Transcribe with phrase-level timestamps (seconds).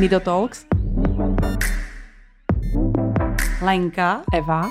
[0.00, 0.64] Nido Talks.
[3.62, 4.22] Lenka.
[4.34, 4.68] Eva.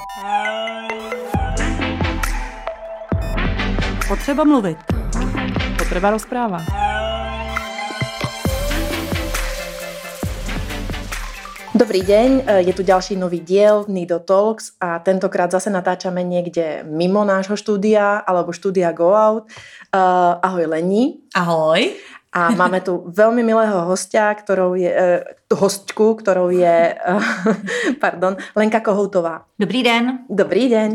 [4.07, 4.78] Potřeba mluvit.
[5.78, 6.57] Potreba rozpráva.
[11.75, 12.30] Dobrý deň,
[12.66, 18.18] je tu ďalší nový diel Nido Talks a tentokrát zase natáčame niekde mimo nášho štúdia
[18.18, 19.46] alebo štúdia Go Out.
[19.93, 21.23] Uh, ahoj Lení.
[21.38, 21.93] Ahoj.
[22.30, 27.18] A máme tu veľmi milého hostia, ktorou je, uh, hostku, ktorou je uh,
[28.04, 29.50] pardon, Lenka Kohoutová.
[29.57, 30.29] Dobrý den.
[30.29, 30.89] Dobrý deň.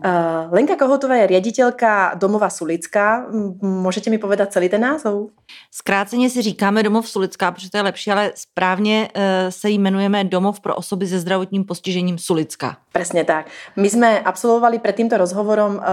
[0.00, 3.28] Uh, Lenka Kohoutová je riaditeľka domova Sulická.
[3.60, 5.36] Môžete mi povedať celý ten názov?
[5.70, 9.08] Zkráceně si říkáme domov Sulická, protože to je lepší, ale správně
[9.48, 12.76] se jmenujeme Domov pro osoby se zdravotním postižením Sulická.
[12.92, 13.46] Presne tak.
[13.76, 15.84] My sme absolvovali pred týmto rozhovorom uh,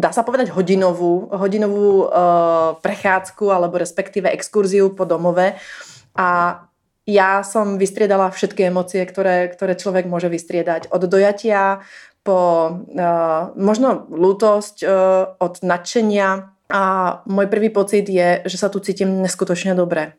[0.00, 5.60] dá sa povedať hodinovú, hodinovú uh, prechádzku alebo respektíve exkurziu po domove
[6.16, 6.28] a
[7.08, 10.88] ja som vystriedala všetky emócie, ktoré, ktoré človek môže vystriedať.
[10.94, 11.84] Od dojatia
[12.22, 12.38] po
[12.70, 16.82] uh, možno lútosť, uh, od nadšenia a
[17.26, 20.14] môj prvý pocit je, že sa tu cítim neskutočne dobre.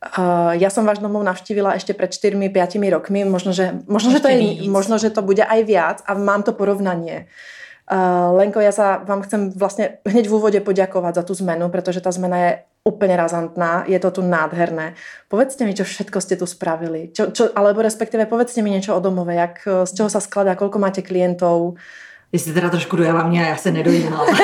[0.00, 2.48] Uh, ja som váš domov navštívila ešte pred 4-5
[2.88, 6.40] rokmi, možno že, možno, že to je, možno, že to bude aj viac a mám
[6.40, 7.26] to porovnanie.
[7.26, 7.59] Uh,
[8.36, 12.14] Lenko, ja sa vám chcem vlastne hneď v úvode poďakovať za tú zmenu, pretože tá
[12.14, 12.50] zmena je
[12.86, 14.94] úplne razantná, je to tu nádherné.
[15.28, 19.02] Povedzte mi, čo všetko ste tu spravili, čo, čo, alebo respektíve povedzte mi niečo o
[19.02, 21.76] domove, jak, z čeho sa skladá, koľko máte klientov.
[22.32, 24.26] Vy jste teda trošku dojela mě a já se nedojímala.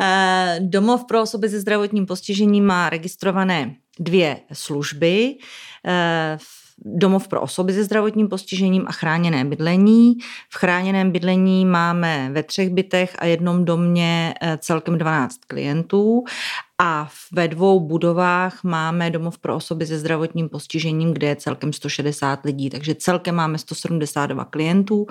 [0.58, 5.34] Domov pro osoby se zdravotním postižením má registrované dvě služby.
[6.84, 10.14] Domov pro osoby se zdravotním postižením a chráněné bydlení.
[10.50, 16.24] V chráněném bydlení máme ve třech bytech a jednom domě celkem 12 klientů
[16.78, 22.44] a ve dvou budovách máme domov pro osoby se zdravotním postižením, kde je celkem 160
[22.44, 25.06] lidí, takže celkem máme 172 klientů,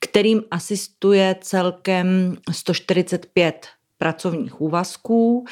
[0.00, 3.66] kterým asistuje celkem 145
[3.98, 5.44] pracovních úvazků.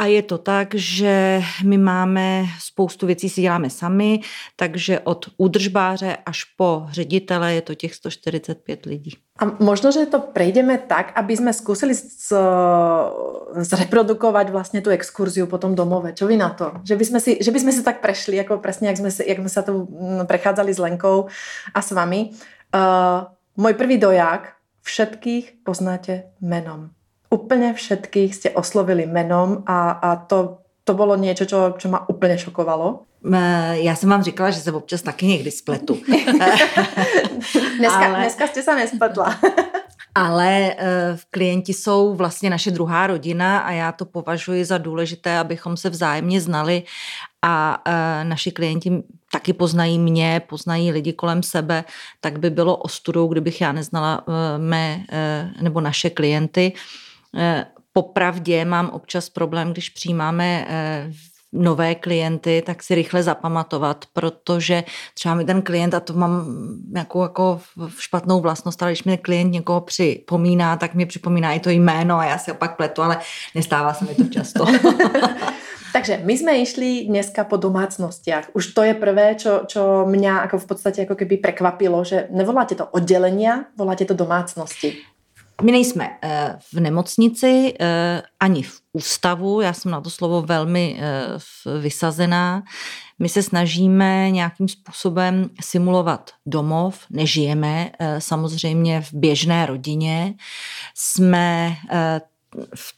[0.00, 4.20] A je to tak, že my máme spoustu věcí si děláme sami,
[4.56, 9.12] takže od údržbáře až po ředitele je to těch 145 lidí.
[9.38, 12.32] A možno, že to prejdeme tak, aby sme skúsili z,
[13.56, 16.16] zreprodukovať vlastne tú exkurziu po tom domove.
[16.16, 16.80] Čo vy na to?
[16.84, 19.40] Že by sme si, že by sme si tak prešli, ako presne, jak sme, jak
[19.40, 19.84] sme sa tu
[20.24, 21.28] prechádzali s Lenkou
[21.76, 22.32] a s vami.
[22.72, 26.92] Uh, môj prvý doják, všetkých poznáte menom
[27.30, 32.38] úplne všetkých ste oslovili menom a, a to, to bylo něco, čo, čo ma úplně
[32.38, 33.00] šokovalo.
[33.72, 35.98] Já jsem vám říkala, že se občas taky někdy spletu.
[37.78, 38.18] dneska, Ale...
[38.18, 39.38] dneska jste se nespletla.
[40.14, 45.76] Ale uh, klienti jsou vlastně naše druhá rodina a já to považuji za důležité, abychom
[45.76, 46.82] se vzájemně znali
[47.42, 49.02] a uh, naši klienti
[49.32, 51.84] taky poznají mě, poznají lidi kolem sebe,
[52.20, 54.24] tak by bylo ostudou, kdybych já neznala
[54.58, 55.04] mé
[55.62, 56.72] nebo naše klienty.
[57.36, 61.12] Eh, popravdě mám občas problém, když přijímáme eh,
[61.52, 66.46] nové klienty, tak si rychle zapamatovat, protože třeba mi ten klient, a to mám
[66.96, 67.60] jako, jako
[67.98, 72.24] špatnou vlastnost, ale když mi klient někoho připomíná, tak mi připomíná i to jméno a
[72.24, 73.18] já si opak pletu, ale
[73.54, 74.64] nestává se mi to často.
[75.92, 78.50] Takže my jsme išli dneska po domácnostiach.
[78.54, 82.78] Už to je prvé, čo, čo mňa ako v podstate ako keby prekvapilo, že nevoláte
[82.78, 85.02] to oddelenia, voláte to domácnosti.
[85.62, 91.00] My nejsme eh, v nemocnici eh, ani v ústavu, já jsem na to slovo velmi
[91.00, 92.62] eh, vysazená.
[93.18, 100.34] My se snažíme nějakým způsobem simulovat domov, nežijeme samozřejmě v běžné rodině.
[100.94, 101.76] Jsme
[102.74, 102.94] v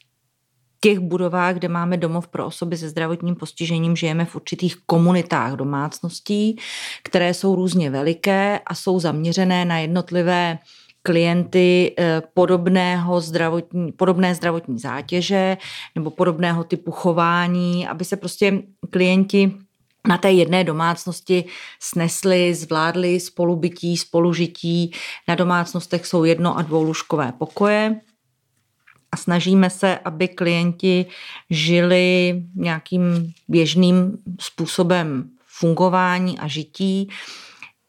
[0.79, 6.57] těch budovách, kde máme domov pro osoby se zdravotním postižením, žijeme v určitých komunitách domácností,
[7.03, 10.59] které jsou různě veliké a jsou zaměřené na jednotlivé
[11.03, 15.57] klienty eh, podobného zdravotní, podobné zdravotní zátěže
[15.95, 19.51] nebo podobného typu chování, aby se prostě klienti
[20.07, 21.45] na té jedné domácnosti
[21.79, 24.91] snesli, zvládli spolubytí, spolužití.
[25.27, 27.99] Na domácnostech jsou jedno a dvoulužkové pokoje
[29.11, 31.05] a snažíme se, aby klienti
[31.49, 37.09] žili nějakým běžným způsobem fungování a žití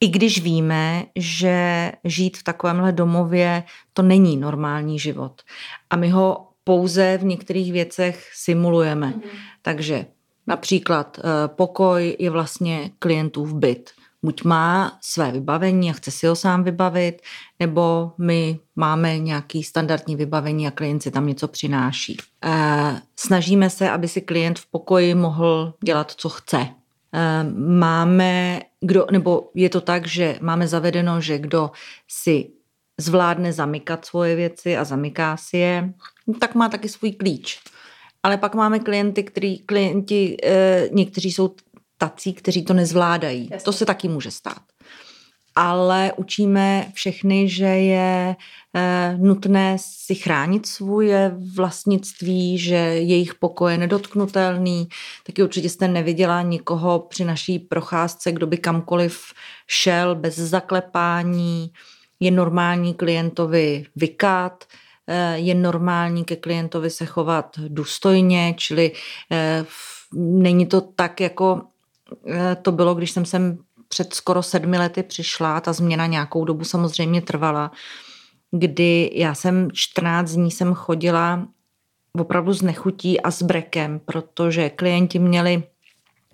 [0.05, 5.43] i když víme, že žít v takovémhle domově to není normální život.
[5.91, 9.07] A my ho pouze v některých věcech simulujeme.
[9.07, 9.23] Mm.
[9.63, 10.07] Takže
[10.47, 13.91] například eh, pokoj je vlastně klientův byt.
[14.23, 17.23] Buď má své vybavení a chce si ho sám vybavit,
[17.61, 22.17] nebo my máme nějaký standardní vybavení a klient si tam něco přináší.
[22.45, 26.69] Eh, snažíme se, aby si klient v pokoji mohl dělat, co chce
[27.57, 31.71] máme, kdo, nebo je to tak, že máme zavedeno, že kdo
[32.09, 32.51] si
[33.01, 35.95] zvládne zamykat svoje věci a zamyká si je,
[36.41, 37.61] tak má taky svůj klíč.
[38.23, 41.55] Ale pak máme klienty, který, klienti, e, někteří jsou
[41.99, 43.49] tací, kteří to nezvládají.
[43.51, 43.65] Jasně.
[43.65, 44.63] To se taky může stát.
[45.57, 48.37] Ale učíme všechny, že je
[48.75, 54.89] e, nutné si chránit svoje vlastnictví, že jejich pokoj je nedotknutelný.
[55.27, 59.33] Taky určitě jste neviděla nikoho při naší procházce, kdo by kamkoliv
[59.67, 61.71] šel bez zaklepání.
[62.21, 64.65] Je normální klientovi vykat,
[65.07, 68.93] Eh, je normální ke klientovi se chovat důstojně, čili
[69.33, 69.65] eh,
[70.13, 71.63] není to tak, jako
[72.27, 73.59] eh, to bylo, když jsem sem
[73.95, 77.71] před skoro sedmi lety přišla, ta změna nějakou dobu samozřejmě trvala,
[78.51, 81.47] kdy já jsem 14 dní jsem chodila
[82.19, 85.63] opravdu s nechutí a s brekem, protože klienti měli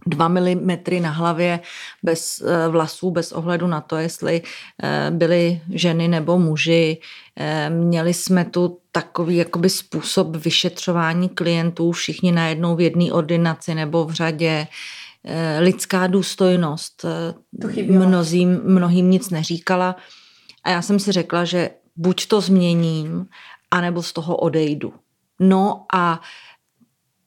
[0.06, 1.60] dva milimetry na hlavě
[2.02, 4.42] bez eh, vlasů, bez ohledu na to, jestli
[4.82, 6.98] eh, byly ženy nebo muži.
[7.36, 14.04] Eh, měli jsme tu takový jakoby způsob vyšetřování klientů, všichni najednou v jedné ordinaci nebo
[14.04, 14.66] v řadě.
[15.58, 17.02] Lidská důstojnost.
[17.62, 19.96] To Mnozím, mnohým nic neříkala.
[20.64, 23.26] A já jsem si řekla, že buď to změním,
[23.70, 24.92] anebo z toho odejdu.
[25.40, 26.20] No a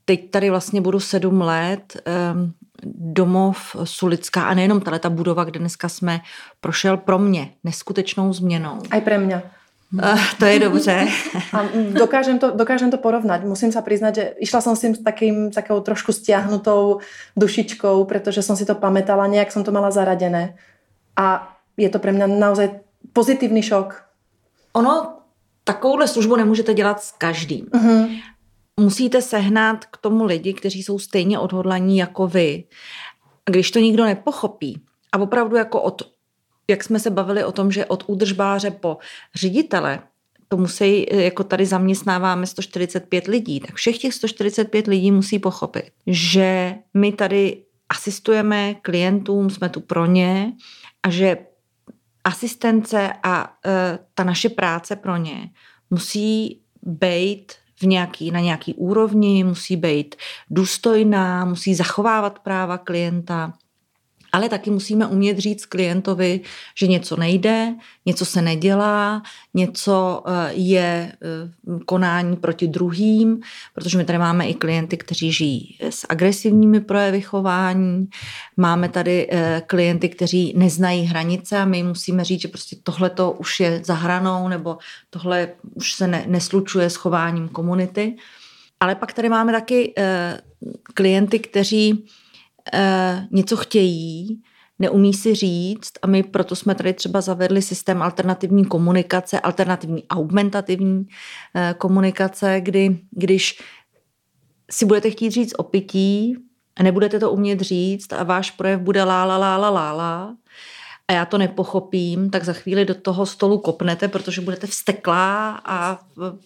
[0.05, 1.97] teď tady vlastně budu sedm let.
[2.05, 2.53] Ehm,
[2.95, 6.21] domov Sulická a nejenom ta budova, kde dneska jsme,
[6.61, 8.79] prošel pro mě neskutečnou změnou.
[8.91, 9.43] A pro mě.
[9.93, 11.07] Uh, to je dobře.
[11.53, 13.45] A dokážem to, dokážem to porovnať.
[13.45, 16.99] Musím sa priznať, že išla som s tým takým, takou trošku stiahnutou
[17.37, 20.57] dušičkou, pretože som si to pamätala, nejak som to mala zaradené.
[21.13, 21.45] A
[21.77, 22.81] je to pre mňa naozaj
[23.13, 24.01] pozitívny šok.
[24.73, 25.21] Ono,
[25.63, 27.65] takovouhle službu nemůžete dělat s každým.
[27.65, 28.09] Uh-huh
[28.79, 32.63] musíte sehnat k tomu lidi, kteří jsou stejně odhodlaní jako vy.
[33.47, 34.81] A když to nikdo nepochopí,
[35.11, 36.01] a opravdu jako od,
[36.69, 38.97] jak jsme se bavili o tom, že od údržbáře po
[39.35, 39.99] ředitele,
[40.47, 46.75] to musí, jako tady zaměstnáváme 145 lidí, tak všech těch 145 lidí musí pochopit, že
[46.93, 50.53] my tady asistujeme klientům, jsme tu pro ně
[51.03, 51.37] a že
[52.23, 55.49] asistence a e, ta naše práce pro ně
[55.89, 60.15] musí být v nějaký, na nějaký úrovni, musí být
[60.49, 63.53] důstojná, musí zachovávat práva klienta,
[64.33, 66.41] ale taky musíme umět říct klientovi,
[66.77, 67.75] že něco nejde,
[68.05, 69.21] něco se nedělá,
[69.53, 73.41] něco eh, je eh, konání proti druhým,
[73.73, 78.07] protože my tady máme i klienty, kteří žijí s agresivními projevy chování,
[78.57, 83.31] máme tady eh, klienty, kteří neznají hranice a my musíme říct, že prostě tohle to
[83.31, 84.77] už je za hranou nebo
[85.09, 88.15] tohle už se ne, neslučuje s chováním komunity.
[88.79, 89.93] Ale pak tady máme taky
[90.93, 92.05] klienty, kteří
[92.73, 94.41] Eh, něco chtějí,
[94.79, 101.07] neumí si říct a my proto jsme tady třeba zavedli systém alternativní komunikace, alternativní augmentativní
[101.55, 103.61] eh, komunikace, kdy když
[104.71, 106.37] si budete chtít říct o pití
[106.75, 110.35] a nebudete to umět říct a váš projev bude lá, lá, lá, lá, lá, lá
[111.07, 115.99] a já to nepochopím, tak za chvíli do toho stolu kopnete, protože budete vsteklá a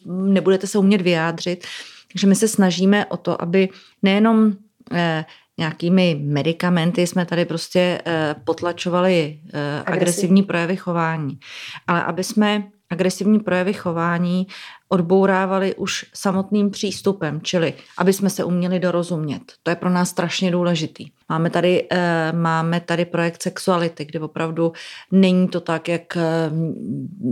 [0.06, 1.68] nebudete se umět vyjádřit.
[2.12, 3.70] Takže my se snažíme o to, aby
[4.04, 4.54] nejenom
[4.94, 5.26] eh,
[5.58, 11.40] nějakými medicamenty jsme tady prostě eh, potlačovali eh, agresivní projevy chování.
[11.88, 14.48] Ale aby jsme agresivní projevy chování
[14.90, 19.42] odbourávali už samotným přístupem, čili aby jsme se uměli dorozumět.
[19.64, 21.08] To je pro nás strašně důležitý.
[21.30, 24.74] Máme tady, eh, máme tady projekt sexuality, kde opravdu
[25.12, 26.52] není to tak, jak eh,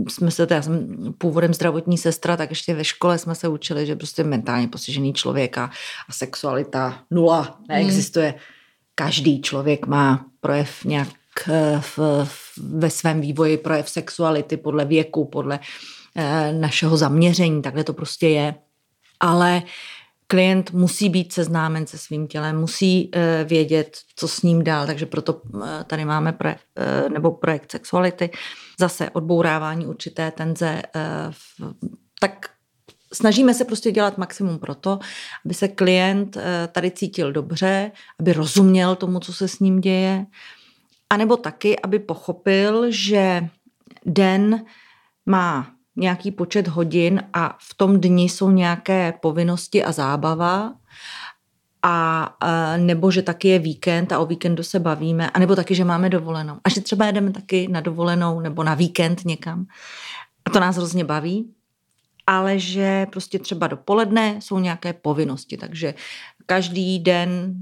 [0.08, 0.86] jsme se, já jsem
[1.18, 5.58] původem zdravotní sestra, tak ještě ve škole jsme se učili, že prostě mentálně postižený člověk
[5.58, 5.70] a,
[6.08, 8.28] a sexualita nula neexistuje.
[8.28, 8.38] Hmm.
[8.94, 11.08] Každý člověk má projev nějak
[11.48, 15.95] eh, v, v, ve svém vývoji, projev sexuality podle věku, podle eh,
[16.52, 18.54] našeho zaměření, takhle to prostě je.
[19.20, 19.62] Ale
[20.26, 25.06] klient musí být seznámen se svým tělem, musí eh, vědět, co s ním dál, takže
[25.06, 28.30] proto eh, tady máme projev, eh, nebo projekt sexuality,
[28.78, 30.82] zase odbourávání určité tenze,
[32.20, 32.46] tak
[33.12, 34.98] snažíme se prostě dělat maximum pro to,
[35.44, 36.36] aby se klient
[36.72, 40.26] tady cítil dobře, aby rozuměl tomu, co se s ním děje,
[41.10, 43.48] anebo taky, aby pochopil, že
[44.06, 44.64] den
[45.26, 50.74] má nějaký počet hodin a v tom dni jsou nějaké povinnosti a zábava
[51.82, 55.74] a, a nebo že taky je víkend a o víkendu se bavíme, a nebo taky,
[55.74, 56.56] že máme dovolenou.
[56.64, 59.66] A že třeba jedeme taky na dovolenou nebo na víkend někam.
[60.44, 61.50] A to nás hrozně baví,
[62.26, 65.94] ale že prostě třeba dopoledne jsou nějaké povinnosti, takže
[66.46, 67.54] každý den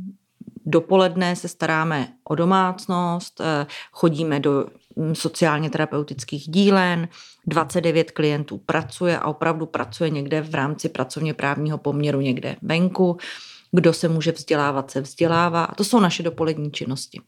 [0.67, 4.67] dopoledne se staráme o domácnost, eh, chodíme do
[5.13, 7.09] sociálně terapeutických dílen,
[7.47, 13.17] 29 klientů pracuje a opravdu pracuje někde v rámci pracovně právního poměru někde venku.
[13.73, 15.65] Kdo se může vzdělávat, se vzdělává.
[15.65, 17.21] A to jsou naše dopolední činnosti.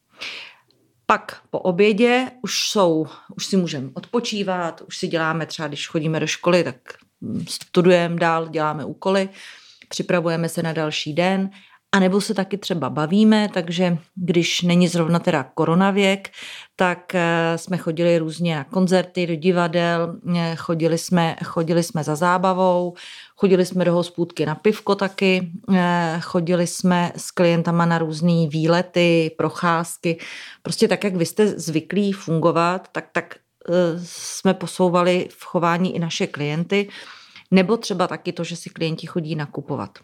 [1.06, 3.06] Pak po obědě už jsou,
[3.37, 6.76] už si můžeme odpočívat, už si děláme třeba, když chodíme do školy, tak
[7.23, 9.28] hm, studujeme dál, děláme úkoly,
[9.88, 11.50] připravujeme se na další den
[11.92, 16.30] a nebo se taky třeba bavíme, takže když není zrovna teda koronavěk,
[16.76, 22.16] tak eh, jsme chodili různě na koncerty, do divadel, eh, chodili jsme, chodili jsme za
[22.16, 22.94] zábavou,
[23.36, 29.30] chodili jsme do hospůdky na pivko taky, eh, chodili jsme s klientama na různé výlety,
[29.38, 30.18] procházky.
[30.62, 33.34] Prostě tak, jak vy jste zvyklí fungovat, tak, tak
[34.04, 36.88] jsme posouvali v chování i naše klienty,
[37.50, 39.98] nebo třeba taky to, že si klienti chodí nakupovat.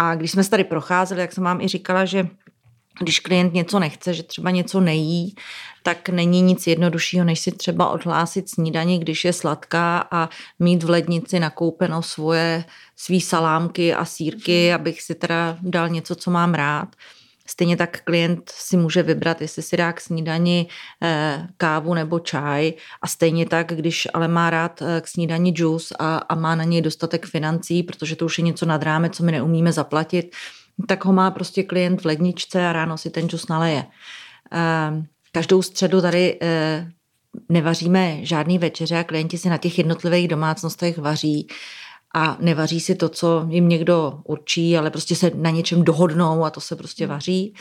[0.00, 2.28] A když jsme se tady procházeli, jak jsem vám i říkala, že
[3.00, 5.34] když klient něco nechce, že třeba něco nejí,
[5.82, 10.28] tak není nic jednoduššího, než si třeba odhlásit snídaní, když je sladká a
[10.58, 12.64] mít v lednici nakoupeno svoje
[12.96, 16.88] svý salámky a sírky, abych si teda dal něco, co mám rád.
[17.50, 20.66] Stejně tak klient si může vybrat, jestli si dá k snídani
[21.02, 25.92] eh, kávu nebo čaj a stejně tak, když ale má rád eh, k snídani džus
[25.98, 29.24] a, a má na něj dostatek financí, protože to už je něco nad ráme, co
[29.24, 30.36] my neumíme zaplatit,
[30.86, 33.84] tak ho má prostě klient v ledničce a ráno si ten džus naleje.
[34.52, 36.38] Eh, každou středu tady
[37.48, 41.48] nevaříme žádný večeře a klienti si na těch jednotlivých domácnostech vaří
[42.14, 46.50] a nevaří si to, co jim někdo určí, ale prostě se na něčem dohodnou a
[46.50, 47.14] to se prostě hmm.
[47.14, 47.54] vaří.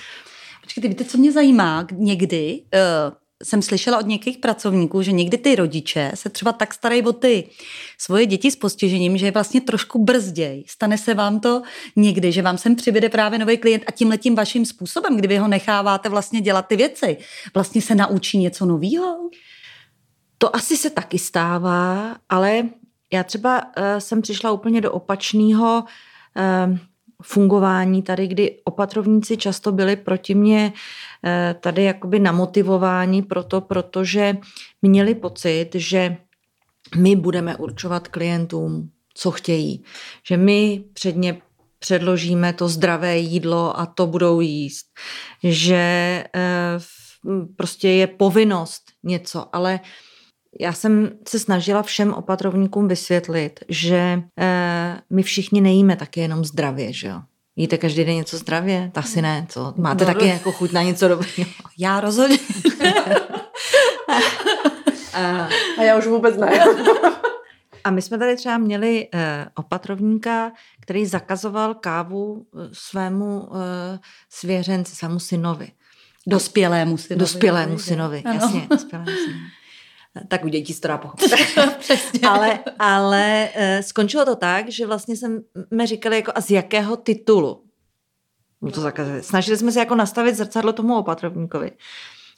[0.62, 1.88] Počkejte, víte, co mě zajímá?
[1.92, 7.04] Někdy uh, jsem slyšela od některých pracovníků, že někdy ty rodiče se třeba tak starají
[7.04, 7.50] o ty
[7.98, 10.64] svoje děti s postižením, že je vlastně trošku brzděj.
[10.68, 11.62] Stane se vám to
[11.96, 15.48] někdy, že vám sem přivede právě nový klient a tím letím vaším způsobem, kdyby ho
[15.48, 17.18] necháváte vlastně dělat ty věci,
[17.54, 19.30] vlastně se naučí něco nového?
[20.38, 22.64] To asi se taky stává, ale
[23.14, 25.84] já třeba uh, jsem přišla úplně do opačného
[26.38, 26.78] uh,
[27.24, 34.38] fungování tady, kdy opatrovníci často byli proti mě uh, tady jakoby namotivováni proto, protože
[34.82, 36.18] měli pocit, že
[36.96, 39.84] my budeme určovat klientům, co chtějí.
[40.28, 41.42] Že my předně
[41.80, 44.86] předložíme to zdravé jídlo a to budou jíst.
[45.44, 46.24] Že
[47.56, 49.80] prostě je povinnost něco, ale
[50.60, 56.94] já jsem se snažila všem opatrovníkům vysvětlit, že e, my všichni nejíme taky jenom zdravě,
[56.94, 57.22] že jo.
[57.56, 58.92] Jíte každý den něco zdravě?
[58.94, 59.74] Tak si ne, co?
[59.78, 61.52] Máte no, taky jako chuť na něco dobrého?
[61.78, 62.38] Já rozhodně.
[65.14, 65.48] a,
[65.78, 66.52] a já už vůbec ne.
[67.84, 74.00] A my jsme tady třeba měli e, opatrovníka, který zakazoval kávu eh, svému e,
[74.30, 75.68] svěřenci, svému synovi.
[76.28, 77.20] Dospělému synovi.
[77.20, 78.68] Dospělému synovi, jasně.
[78.70, 79.57] Dospělému synovi
[80.28, 81.32] tak u dětí se to dá pochopit.
[82.30, 87.64] ale, ale uh, skončilo to tak, že vlastně jsme říkali jako a z jakého titulu
[88.62, 89.24] mu to zakazuje.
[89.24, 91.72] Snažili jsme se jako nastavit zrcadlo tomu opatrovníkovi,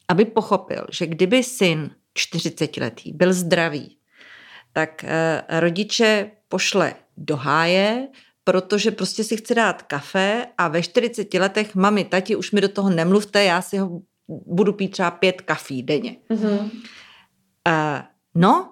[0.08, 3.98] aby pochopil, že kdyby syn 40 letý byl zdravý,
[4.74, 8.08] tak uh, rodiče pošle do háje,
[8.44, 12.70] protože prostě si chce dát kafe a ve 40 letech, mami, tati, už mi do
[12.70, 16.18] toho nemluvte, já si ho budu pít třeba pět kafí denně.
[16.30, 16.70] Mm-hmm.
[17.70, 18.02] Uh,
[18.36, 18.70] no,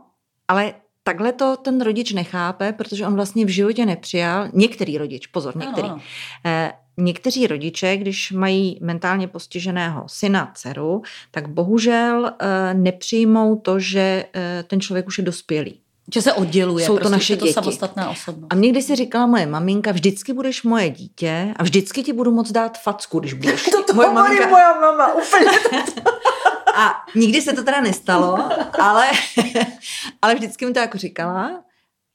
[0.48, 0.74] ale
[1.04, 5.88] takhle to ten rodič nechápe, protože on vlastně v životě nepřijal, některý rodič, pozor, některý.
[5.88, 6.02] Ano,
[6.44, 6.68] ano.
[6.68, 11.02] Uh, někteří rodiče, když mají mentálně postiženého syna, dceru,
[11.32, 14.26] tak bohužel uh, nepřijmou to, že
[14.68, 15.82] ten člověk už je dospělý.
[16.14, 17.54] Že se odděluje, jsou to prostě naše to děti.
[17.54, 18.48] samostatná osobnost.
[18.50, 22.32] A mě když si říkala moje maminka, vždycky budeš moje dítě a vždycky ti budu
[22.32, 23.64] moc dát facku, když budeš.
[23.64, 24.48] To, to moje maminka...
[24.48, 25.52] moja mama, úplně.
[26.78, 29.10] A nikdy se to teda nestalo, ale,
[30.22, 31.64] ale vždycky mi to jako říkala.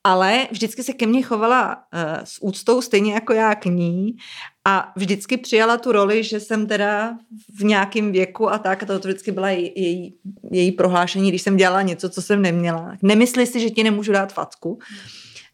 [0.05, 4.17] Ale vždycky se ke mně chovala uh, s úctou, stejně jako já k ní.
[4.65, 7.19] A vždycky přijala tu roli, že jsem teda
[7.59, 8.83] v nějakém věku a tak.
[8.83, 10.15] A to vždycky byla její,
[10.51, 12.97] její, prohlášení, když jsem dělala něco, co jsem neměla.
[13.03, 14.79] Nemyslí si, že ti nemůžu dát facku.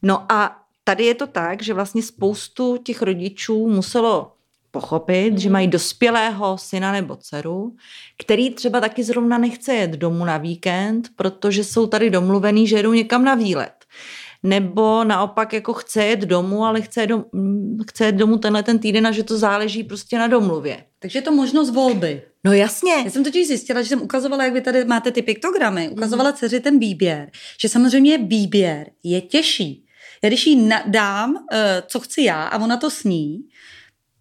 [0.03, 4.38] No a tady je to tak, že vlastně spoustu těch rodičů muselo
[4.71, 7.77] pochopit, že mají dospělého syna nebo dceru,
[8.23, 12.93] který třeba taky zrovna nechce jet domů na víkend, protože jsou tady domluvený, že jedou
[12.93, 13.73] někam na výlet.
[14.43, 17.25] Nebo naopak jako chce jet domů, ale chce jet, dom,
[17.89, 20.85] chce jet domů tenhle ten týden a že to záleží prostě na domluvě.
[20.99, 22.23] Takže je to možnost volby.
[22.45, 22.93] No jasně.
[22.93, 26.37] Já jsem totiž zjistila, že jsem ukazovala, jak vy tady máte ty piktogramy, ukazovala mm.
[26.37, 29.85] dceři ten výběr, že samozřejmě výběr je těžší.
[30.23, 33.39] Já když jí dám, eh, co chci já a ona to sní,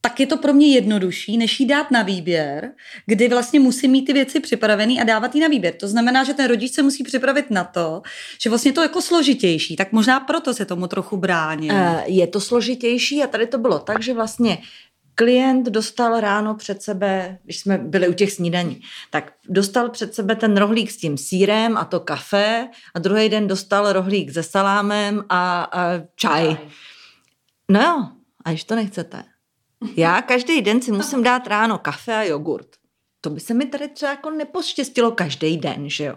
[0.08, 2.72] tak je to pro mě jednodušší, než jí dát na výběr,
[3.06, 5.74] kdy vlastně musí mít ty věci připravený a dávat jí na výběr.
[5.74, 8.02] To znamená, že ten rodič se musí připravit na to,
[8.42, 11.72] že vlastně to je jako složitější, tak možná proto se tomu trochu brání.
[11.72, 14.58] Eh, je to složitější a tady to bylo tak, že vlastně
[15.16, 20.36] klient dostal ráno před sebe, když jsme byli u těch snídaní, tak dostal před sebe
[20.36, 25.24] ten rohlík s tím sírem a to kafe a druhý den dostal rohlík se salámem
[25.30, 26.58] a, a čaj.
[27.72, 28.08] No jo,
[28.46, 29.37] a když to nechcete.
[29.96, 32.68] Já každý den si musím dát ráno kafe a jogurt.
[33.22, 36.16] To by se mi tady třeba jako nepoštěstilo každý den, že jo.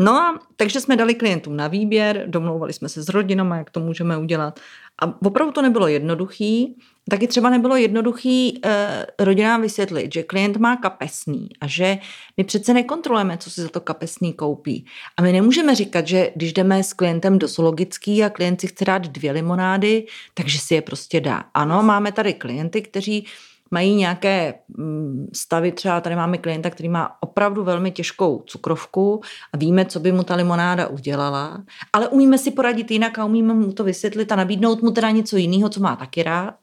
[0.00, 3.80] No a takže jsme dali klientům na výběr, domlouvali jsme se s rodinama, jak to
[3.80, 4.60] můžeme udělat.
[5.02, 6.76] A opravdu to nebylo jednoduchý.
[7.10, 11.98] Taky třeba nebylo jednoduchý eh, rodinám vysvětlit, že klient má kapesný a že
[12.36, 14.84] my přece nekontrolujeme, co si za to kapesný koupí.
[15.16, 18.84] A my nemůžeme říkat, že když jdeme s klientem do zoologický a klient si chce
[18.84, 21.44] dát dvě limonády, takže si je prostě dá.
[21.54, 23.26] Ano, máme tady klienty, kteří
[23.70, 29.20] mají nějaké mm, stavy, třeba tady máme klienta, který má opravdu velmi těžkou cukrovku
[29.52, 33.54] a víme, co by mu ta limonáda udělala, ale umíme si poradit jinak a umíme
[33.54, 36.54] mu to vysvětlit a nabídnout mu teda něco jiného, co má taky rád.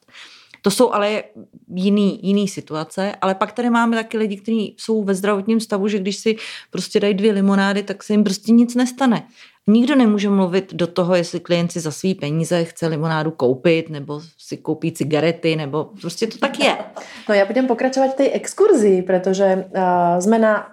[0.62, 1.22] To jsou ale
[1.74, 5.98] jiný, jiný situace, ale pak tady máme taky lidi, kteří jsou ve zdravotním stavu, že
[5.98, 6.36] když si
[6.70, 9.28] prostě dají dvě limonády, tak se jim prostě nic nestane.
[9.68, 14.20] Nikdo nemůže mluvit do toho, jestli klient si za svý peníze chce limonádu koupit, nebo
[14.38, 16.76] si koupí cigarety, nebo prostě to tak je.
[17.28, 20.70] No já budem pokračovat v té exkurzi, protože uh, jsme na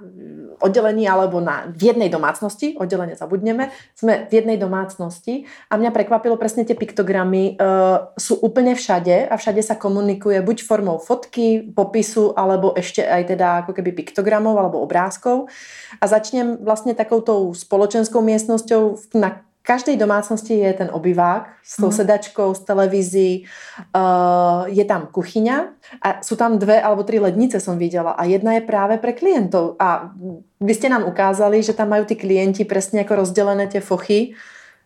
[0.63, 6.39] oddelení alebo na, v jednej domácnosti, oddelenie zabudneme, sme v jednej domácnosti a mňa prekvapilo
[6.39, 12.31] presne tie piktogramy, uh, sú úplne všade a všade sa komunikuje buď formou fotky, popisu,
[12.39, 15.51] alebo ešte aj teda ako keby piktogramov alebo obrázkov.
[15.99, 21.97] A začnem vlastne takoutou spoločenskou miestnosťou na každej domácnosti je ten obyvák s tou mm.
[22.03, 23.47] sedačkou, s televízií,
[23.95, 25.57] uh, je tam kuchyňa
[26.03, 28.11] a sú tam dve alebo tri lednice som videla.
[28.19, 29.79] A jedna je práve pre klientov.
[29.79, 30.11] A
[30.59, 34.35] vy ste nám ukázali, že tam majú tí klienti presne ako rozdelené tie fochy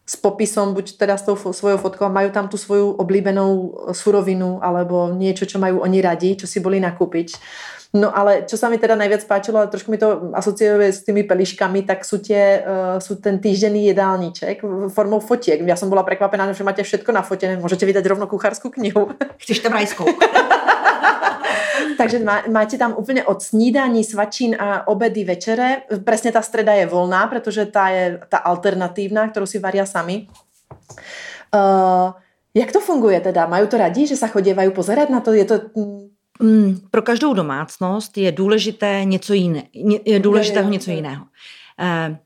[0.07, 5.11] s popisom, buď teda s tou svojou fotkou, majú tam tú svoju oblíbenou surovinu alebo
[5.11, 7.35] niečo, čo majú oni radi, čo si boli nakúpiť.
[7.95, 11.23] No ale čo sa mi teda najviac páčilo, ale trošku mi to asociuje s tými
[11.23, 14.59] peliškami, tak sú, tie, uh, sú ten týždenný jedálniček
[14.91, 15.63] formou fotiek.
[15.63, 17.55] Ja som bola prekvapená, že máte všetko na fotené.
[17.59, 19.15] Môžete vydať rovno kuchárskú knihu.
[19.39, 20.07] Chceš tam rajskou.
[22.01, 25.87] Takže má, máte tam úplne od snídaní, svačín a obedy, večere.
[26.03, 30.29] Presne tá streda je voľná, pretože tá je tá alternatívna, ktorú si varia sami.
[31.51, 32.11] Uh,
[32.53, 33.47] jak to funguje teda?
[33.47, 35.31] Majú to radí, že sa chodievajú pozerať na to?
[35.33, 35.55] Je to
[36.41, 39.63] Mm, pro každou domácnost je důležité něco jiné,
[40.05, 41.25] je důležitého něco jiného.
[41.79, 42.17] Eh,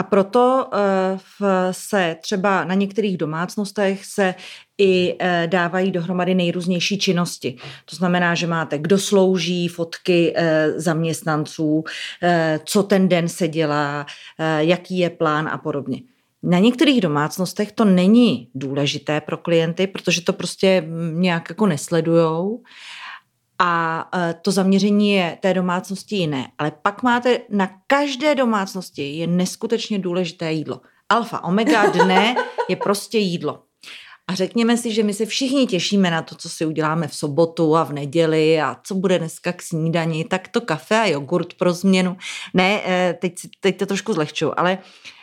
[0.00, 1.18] a proto eh,
[1.70, 4.34] se třeba na některých domácnostech se
[4.78, 7.56] i eh, dávají dohromady nejrůznější činnosti.
[7.84, 10.34] To znamená, že máte, kdo slouží, fotky
[10.76, 11.84] zaměstnanců,
[12.64, 14.06] co ten den se dělá,
[14.58, 16.00] jaký je plán a podobně.
[16.42, 22.62] Na některých domácnostech to není důležité pro klienty, protože to prostě nějak jako nesledujou
[23.62, 26.48] a e, to zaměření je té domácnosti jiné.
[26.58, 30.80] Ale pak máte na každé domácnosti je neskutečně důležité jídlo.
[31.08, 32.34] Alfa, omega dne
[32.68, 33.62] je prostě jídlo.
[34.28, 37.76] A řekněme si, že my se všichni těšíme na to, co si uděláme v sobotu
[37.76, 41.72] a v neděli a co bude dneska k snídani, tak to kafe a jogurt pro
[41.72, 42.16] změnu.
[42.54, 45.19] Ne, e, teď, teď to trošku zlehču, ale Eh,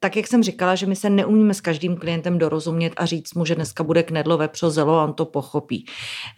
[0.00, 3.44] tak jak jsem říkala, že my se neumíme s každým klientem dorozumět a říct mu,
[3.44, 5.86] že dneska bude knedlo vepřo zelo a on to pochopí.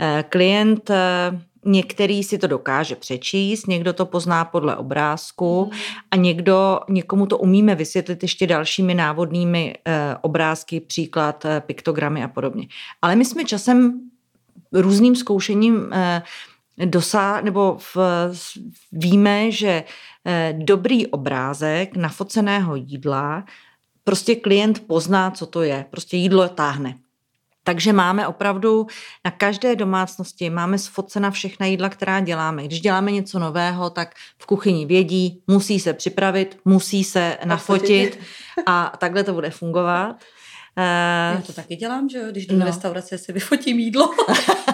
[0.01, 5.81] Eh, klient eh, Některý si to dokáže přečíst, někdo to pozná podle obrázku hmm.
[6.11, 12.29] a někdo, někomu to umíme vysvětlit ještě dalšími návodnými eh, obrázky, příklad, eh, piktogramy a
[12.29, 12.69] podobně.
[13.03, 14.01] Ale my jsme časem
[14.73, 16.23] různým zkoušením eh,
[16.85, 17.97] dosá, nebo v,
[18.93, 19.85] víme, že
[20.25, 23.45] eh, dobrý obrázek nafoceného jídla
[24.05, 25.85] prostě klient pozná, co to je.
[25.91, 26.95] Prostě jídlo táhne.
[27.65, 28.87] Takže máme opravdu
[29.25, 32.65] na každé domácnosti máme sfocena všechna jídla, která děláme.
[32.65, 38.19] Když děláme něco nového, tak v kuchyni vědí, musí se připravit, musí se nafotit
[38.67, 40.17] a takhle to bude fungovat.
[41.35, 42.25] Já to taky dělám, že jo?
[42.31, 42.61] Když jdu no.
[42.61, 44.11] na restaurace, si vyfotím jídlo.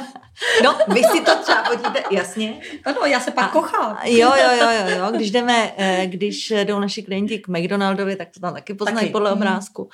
[0.65, 2.61] No, vy si to třeba fotíte, jasně.
[2.85, 3.99] Ano, já se pak kochám.
[4.05, 5.13] Jo, jo, jo, jo, jo.
[5.17, 9.13] Když jdeme, eh, když jdou naši klienti k McDonaldovi, tak to tam taky poznají taky.
[9.13, 9.39] podle mhm.
[9.39, 9.89] obrázku.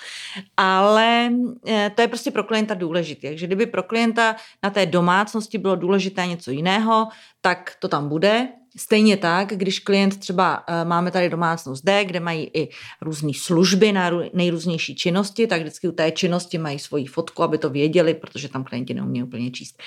[0.57, 1.31] Ale
[1.67, 3.29] eh, to je prostě pro klienta důležité.
[3.29, 7.09] Takže kdyby pro klienta na té domácnosti bylo důležité něco jiného,
[7.41, 8.49] tak to tam bude.
[8.77, 12.69] Stejně tak, když klient třeba eh, máme tady domácnost D, kde mají i
[13.03, 17.71] různé služby na nejrůznější činnosti, tak vždycky u té činnosti mají svoji fotku, aby to
[17.71, 19.83] věděli, protože tam klienti neumí úplně číst.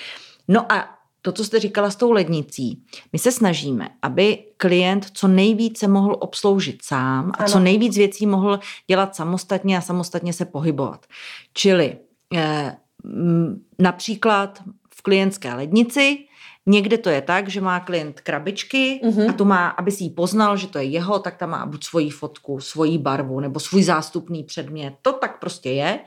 [0.48, 0.88] No a
[1.22, 6.16] to, co jste říkala s tou lednicí, my se snažíme, aby klient co nejvíce mohl
[6.20, 7.48] obsloužit sám a ano.
[7.48, 11.06] co nejvíc věcí mohl dělat samostatně a samostatně se pohybovat.
[11.54, 11.96] Čili
[12.34, 12.76] eh,
[13.78, 14.62] například
[14.94, 16.18] v klientské lednici
[16.66, 19.30] Někde to je tak, že má klient krabičky uh-huh.
[19.30, 21.84] a to má, aby si ji poznal, že to je jeho, tak tam má buď
[21.84, 24.94] svoji fotku, svoji barvu nebo svůj zástupný předmět.
[25.02, 26.00] To tak prostě je.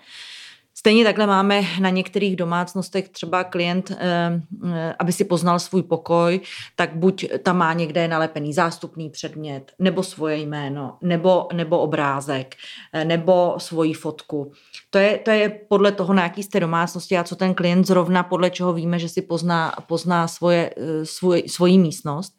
[0.85, 4.41] Stejně takhle máme na některých domácnostech třeba klient, eh,
[4.73, 6.39] eh, aby si poznal svůj pokoj,
[6.75, 12.55] tak buď tam má někde nalepený zástupný předmět, nebo svoje jméno, nebo, nebo obrázek,
[12.93, 14.51] eh, nebo svoji fotku.
[14.89, 18.23] To je, to je podle toho, na jaký jste domácnosti a co ten klient zrovna,
[18.23, 22.33] podle čeho víme, že si pozná, pozná svoje, svoj, svoji místnost.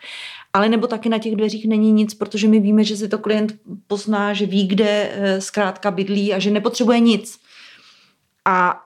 [0.52, 3.54] Ale nebo taky na těch dveřích není nic, protože my víme, že si to klient
[3.86, 7.45] pozná, že ví, kde zkrátka bydlí a že nepotřebuje nic
[8.46, 8.82] a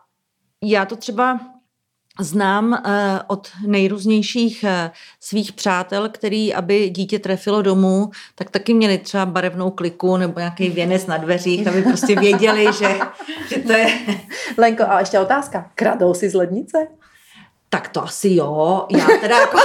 [0.63, 1.41] já to třeba
[2.21, 2.79] znám uh,
[3.27, 9.71] od nejrůznějších uh, svých přátel, který, aby dítě trefilo domů, tak taky měli třeba barevnou
[9.71, 12.99] kliku nebo nějaký věnec na dveřích, aby prostě věděli, že,
[13.49, 13.99] že to je...
[14.59, 15.71] Lenko, a ještě otázka.
[15.75, 16.87] Kradou si z lednice?
[17.69, 18.87] Tak to asi jo.
[18.91, 19.59] Já teda jako...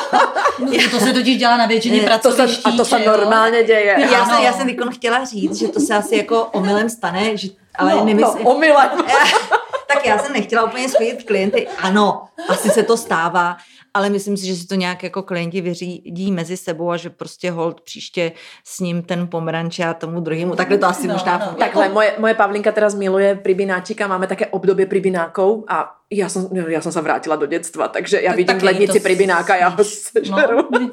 [0.59, 2.63] no, to se totiž dělá na většině pracoviští.
[2.63, 3.95] A to se normálně děje.
[4.11, 7.91] Já jsem, já jsem chtěla říct, že to se asi jako omylem stane, že, ale
[7.91, 8.43] no, nemyslím...
[8.43, 8.89] No, omylem.
[10.05, 11.67] tak já jsem nechtěla úplně schodit klienty.
[11.81, 13.57] Ano, asi se to stává,
[13.93, 17.51] ale myslím si, že si to nějak jako klienti vyřídí mezi sebou a že prostě
[17.51, 18.31] hold příště
[18.63, 20.55] s ním ten pomeranč a tomu druhému.
[20.55, 21.57] Takhle to asi no, možná no.
[21.59, 26.81] Takhle, moje, moje Pavlinka teraz miluje pribináčika, máme také období pribinákov a já jsem, já
[26.81, 30.57] jsem se vrátila do dětstva, takže já tak vidím v lednici pribináka, já ho sežeru.
[30.71, 30.89] No.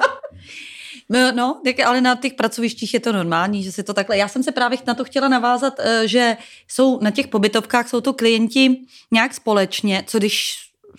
[1.12, 4.16] No, no, ale na těch pracovištích je to normální, že si to takhle.
[4.16, 6.37] Já jsem se právě na to chtěla navázat, eh, že
[6.68, 8.77] jsou na těch pobytovkách jsou to klienti
[9.11, 10.55] nějak společně, co když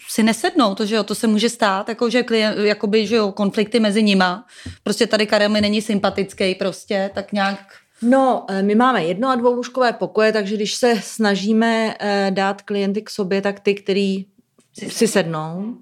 [0.09, 3.31] si nesednou, to, že jo, to se může stát, jako, že klient, jakoby, že jo,
[3.31, 4.45] konflikty mezi nima.
[4.83, 7.59] Prostě tady Karel mi není sympatický prostě, tak nějak
[8.05, 12.61] No, eh, my máme jedno a dvou lůžkové pokoje, takže když se snažíme eh, dát
[12.61, 14.25] klienty k sobě, tak ty, který
[14.73, 15.77] si sednou.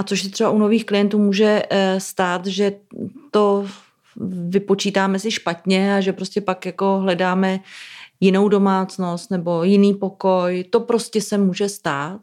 [0.00, 2.72] A což se třeba u nových klientů může eh, stát, že
[3.30, 3.66] to
[4.48, 7.60] vypočítáme si špatně a že prostě pak jako hledáme
[8.20, 10.64] jinou domácnost nebo jiný pokoj.
[10.70, 12.20] To prostě se může stát.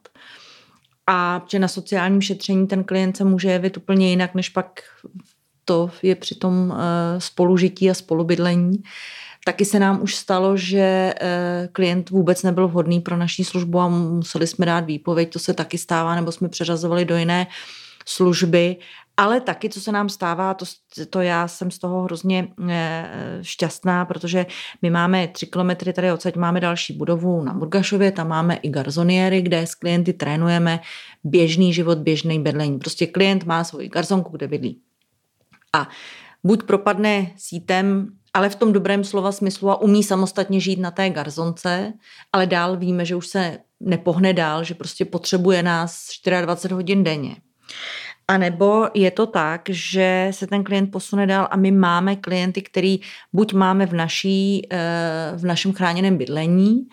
[1.08, 4.80] A že na sociálním šetření ten klient se může jevit úplně jinak, než pak
[5.66, 8.84] to je při tom eh, spolužití a spolubydlení.
[9.48, 13.88] Taky se nám už stalo, že eh, klient vůbec nebyl vhodný pro naší službu a
[13.88, 17.48] museli jsme dát výpověď, to se taky stává, nebo jsme přeřazovali do jiné
[18.06, 18.76] služby,
[19.18, 20.66] ale taky, co se nám stává, to,
[21.10, 24.46] to já jsem z toho hrozně eh, šťastná, protože
[24.82, 29.42] my máme tři kilometry tady odsaď máme další budovu na Burgašově, tam máme i garzoniéry,
[29.42, 30.80] kde s klienty trénujeme
[31.24, 32.80] běžný život, běžný bydlení.
[32.80, 34.82] Prostě klient má svoji garzonku, kde bydlí.
[35.74, 35.90] A
[36.44, 41.10] buď propadne sítem ale v tom dobrém slova smyslu a umí samostatně žít na té
[41.10, 41.94] garzonce,
[42.34, 47.36] ale dál víme, že už se nepohne dál, že prostě potřebuje nás 24 hodin denně.
[48.28, 52.62] A nebo je to tak, že se ten klient posune dál a my máme klienty,
[52.62, 53.00] který
[53.34, 56.88] buď máme v, naší, eh, v našem chráněném bydlení,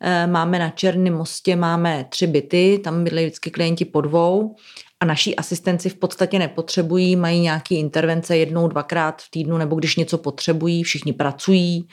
[0.00, 4.56] eh, máme na Černém mostě, máme tři byty, tam bydlejí vždycky klienti po dvou
[5.02, 9.96] a naší asistenci v podstatě nepotřebují, mají nějaké intervence jednou, dvakrát v týdnu, nebo když
[9.96, 11.88] něco potřebují, všichni pracují.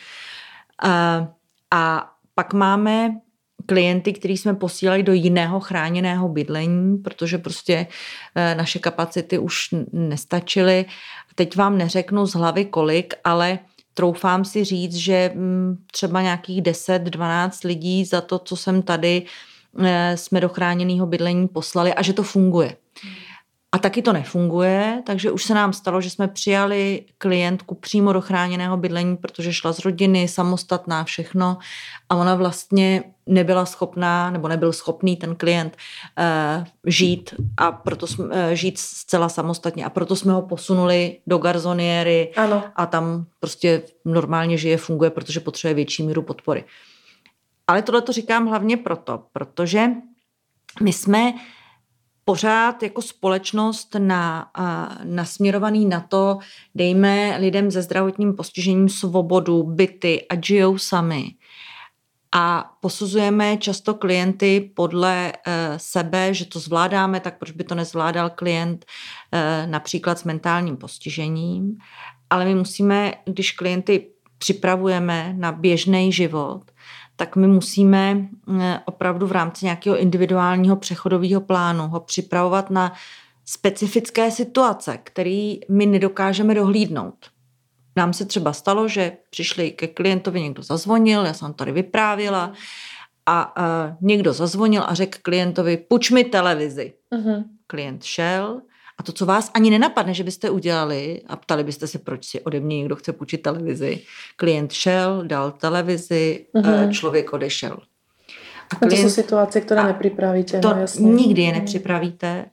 [0.83, 1.27] A,
[1.71, 3.11] a pak máme
[3.65, 7.87] klienty, který jsme posílali do jiného chráněného bydlení, protože prostě
[8.35, 10.85] e, naše kapacity už nestačily.
[11.35, 13.59] Teď vám neřeknu z hlavy kolik, ale
[13.93, 19.23] troufám si říct, že mm, třeba nějakých 10-12 lidí za to, co jsem tady,
[19.83, 22.75] e, jsme do chráněného bydlení poslali a že to funguje.
[23.71, 28.21] A taky to nefunguje, takže už se nám stalo, že jsme přijali klientku přímo do
[28.21, 31.57] chráněného bydlení, protože šla z rodiny, samostatná, všechno
[32.09, 35.77] a ona vlastně nebyla schopná, nebo nebyl schopný ten klient
[36.57, 41.37] uh, žít a proto jsme, uh, žít zcela samostatně a proto jsme ho posunuli do
[41.37, 42.63] garzoniéry ano.
[42.75, 46.65] a tam prostě normálně žije, funguje, protože potřebuje větší míru podpory.
[47.67, 49.87] Ale tohle to říkám hlavně proto, protože
[50.81, 51.33] my jsme
[52.29, 54.51] pořád jako společnost na,
[55.03, 56.37] nasměrovaný na to,
[56.75, 61.25] dejme lidem se zdravotním postižením svobodu, byty a žijou sami.
[62.31, 65.33] a posuzujeme často klienty podle e,
[65.77, 71.77] sebe, že to zvládáme, tak proč by to nezvládal klient e, například s mentálním postižením.
[72.29, 76.61] Ale my musíme, když klienty připravujeme na běžný život,
[77.19, 78.27] tak my musíme
[78.85, 82.93] opravdu v rámci nějakého individuálního přechodového plánu ho připravovat na
[83.45, 87.15] specifické situace, které my nedokážeme dohlídnout.
[87.95, 92.53] Nám se třeba stalo, že přišli ke klientovi, někdo zazvonil, já jsem tady vyprávěla,
[93.25, 96.93] a uh, někdo zazvonil a řekl klientovi, puč mi televizi.
[97.15, 97.43] Uh-huh.
[97.67, 98.61] Klient šel
[98.99, 102.41] a to, co vás ani nenapadne, že byste udělali a ptali byste se, proč si
[102.41, 104.01] ode mě někdo chce půjčit televizi.
[104.35, 106.91] Klient šel, dal televizi, uh-huh.
[106.91, 107.77] člověk odešel.
[108.69, 110.59] A klient, to jsou situace, které nepřipravíte.
[110.59, 111.11] To no, jasně.
[111.11, 112.45] nikdy je nepřipravíte.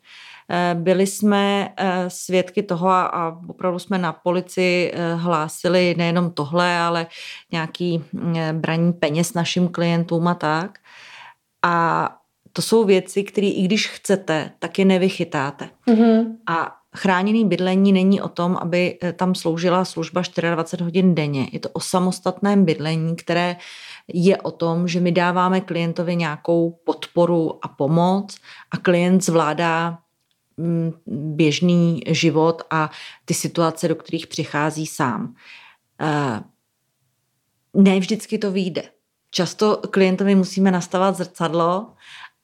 [0.51, 7.07] Eh, byli jsme eh, svědky toho a opravdu jsme na policii hlásili nejenom tohle, ale
[7.53, 8.05] nějaký
[8.53, 10.79] braní peněz našim klientům a tak.
[11.63, 12.09] A
[12.57, 15.69] to jsou věci, které i když chcete, tak je nevychytáte.
[15.89, 16.37] Mm-hmm.
[16.47, 20.23] A chráněný bydlení není o tom, aby tam sloužila služba
[20.55, 21.49] 24 hodin denně.
[21.53, 23.57] Je to o samostatném bydlení, které
[24.13, 28.37] je o tom, že my dáváme klientovi nějakou podporu a pomoc
[28.71, 29.99] a klient zvládá
[30.59, 32.91] Mm, běžný život a
[33.25, 35.35] ty situace, do kterých přichází sám.
[36.01, 36.41] Eh,
[37.75, 38.83] ne vždycky to vyjde.
[39.31, 41.93] Často klientovi musíme nastavovat zrcadlo,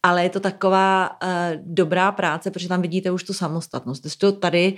[0.03, 4.07] ale je to taková uh, dobrá práce, protože tam vidíte už tu samostatnost.
[4.19, 4.77] to tady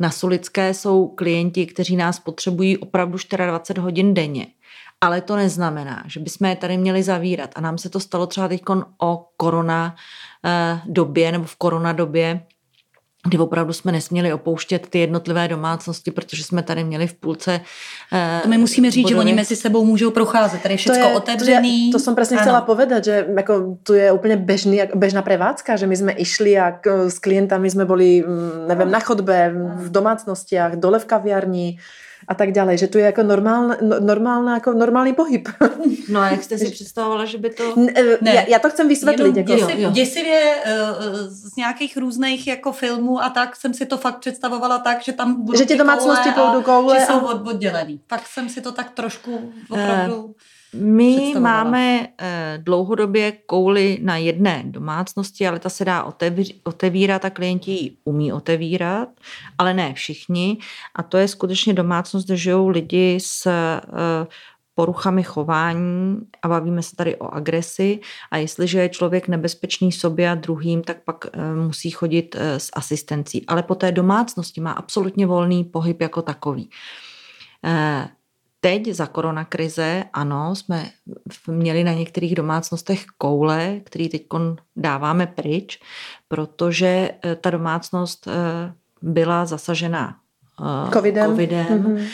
[0.00, 4.46] na Solické jsou klienti, kteří nás potřebují opravdu 24 hodin denně.
[5.00, 7.50] Ale to neznamená, že bychom je tady měli zavírat.
[7.56, 8.62] A nám se to stalo třeba teď
[9.02, 9.94] o korona
[10.44, 12.46] uh, době nebo v korona době,
[13.28, 17.60] kdy opravdu jsme nesměli opouštět ty jednotlivé domácnosti, protože jsme tady měli v půlce.
[18.12, 19.14] Eh, to my musíme říct, budovy.
[19.14, 20.62] že oni mezi sebou můžou procházet.
[20.62, 21.80] Tady je všechno otevřený.
[21.80, 25.76] To, je, to jsem přesně chtěla povedat, že jako, to je úplně bežný, bežná prevádzka,
[25.76, 30.76] že my jsme išli a s klientami jsme byli, mm, nevím, na chodbe, v domácnostiach,
[30.76, 31.78] dole v kaviarni,
[32.28, 35.48] a tak dále, že to je jako normál, no, normálna, jako normální pohyb.
[36.08, 37.74] No a jak jste si představovala, že by to...
[37.96, 39.36] Eh, ne, já, já to chcem vysvětlit.
[39.36, 39.54] jako...
[39.54, 39.90] děsiv, jo, jo.
[39.90, 45.02] Děsivě uh, z nějakých různých jako filmů a tak jsem si to fakt představovala tak,
[45.02, 47.00] že tam budou Že ti domácnosti budou koule.
[47.00, 48.00] Že jsou oddělený.
[48.06, 50.22] Tak jsem si to tak trošku opravdu...
[50.22, 50.30] Uh,
[50.74, 56.12] my máme eh, dlouhodobě kouly na jedné domácnosti, ale ta se dá
[56.62, 59.08] otevírat a klienti ji umí otevírat,
[59.58, 60.58] ale ne všichni.
[60.94, 64.26] A to je skutečně domácnost, kde žijou lidi s eh,
[64.74, 70.34] poruchami chování a bavíme se tady o agresi a jestliže je člověk nebezpečný sobě a
[70.34, 73.46] druhým, tak pak eh, musí chodit s asistencí.
[73.46, 76.70] Ale po té domácnosti má absolutně volný pohyb jako takový.
[78.64, 80.90] Teď za koronakrize, ano, jsme
[81.46, 84.26] měli na některých domácnostech koule, který teď
[84.76, 85.78] dáváme pryč,
[86.28, 88.32] protože eh, ta domácnost eh,
[89.02, 90.16] byla zasažena
[90.60, 91.30] eh, covidem.
[91.30, 92.08] covidem mm-hmm.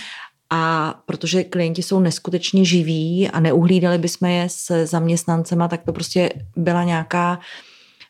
[0.50, 6.30] A protože klienti jsou neskutečně živí a neuhlídali bychom je s zaměstnancema, tak to prostě
[6.56, 7.40] byla nějaká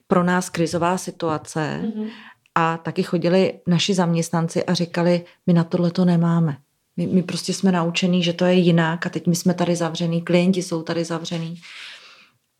[0.06, 1.80] pro nás krizová situace.
[1.82, 2.08] Mm-hmm.
[2.54, 6.56] A taky chodili naši zaměstnanci a říkali, my na tohle to nemáme.
[6.96, 10.22] My, my prostě jsme naučení, že to je jinak a teď my jsme tady zavřený,
[10.22, 11.60] klienti jsou tady zavřený.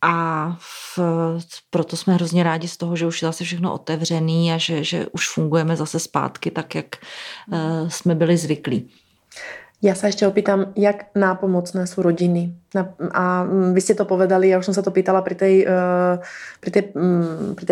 [0.02, 0.98] A v,
[1.70, 5.06] proto jsme hrozně rádi z toho, že už je zase všechno otevřený a že, že
[5.06, 6.86] už fungujeme zase zpátky tak, jak
[7.52, 8.90] uh, jsme byli zvyklí.
[9.82, 12.54] Já se ještě opýtam, jak nápomocné jsou rodiny.
[13.14, 17.54] A vy jste to povedali, já už jsem se to pýtala při té, uh, um,
[17.54, 17.66] při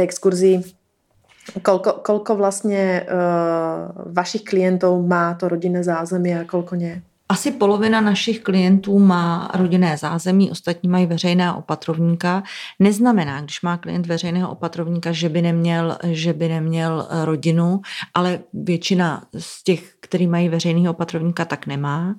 [1.62, 7.02] Kolko, kolko vlastně uh, vašich klientů má to rodinné zázemí a kolko ne?
[7.30, 12.42] Asi polovina našich klientů má rodinné zázemí, ostatní mají veřejného opatrovníka.
[12.78, 17.80] Neznamená, když má klient veřejného opatrovníka, že by neměl, že by neměl eh, rodinu,
[18.14, 22.14] ale většina z těch, kteří mají veřejného opatrovníka, tak nemá.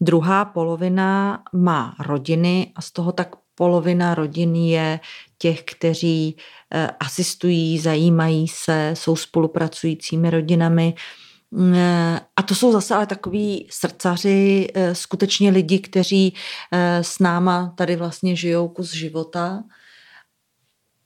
[0.00, 3.28] Druhá polovina má rodiny a z toho tak
[3.60, 5.00] polovina rodin je
[5.38, 6.36] těch, kteří
[6.72, 10.94] eh, asistují, zajímají se, jsou spolupracujícími rodinami.
[11.50, 16.34] Mm, eh, a to jsou zase ale takový srdcaři, eh, skutečně lidi, kteří
[17.02, 19.62] s náma tady vlastně žijou kus života.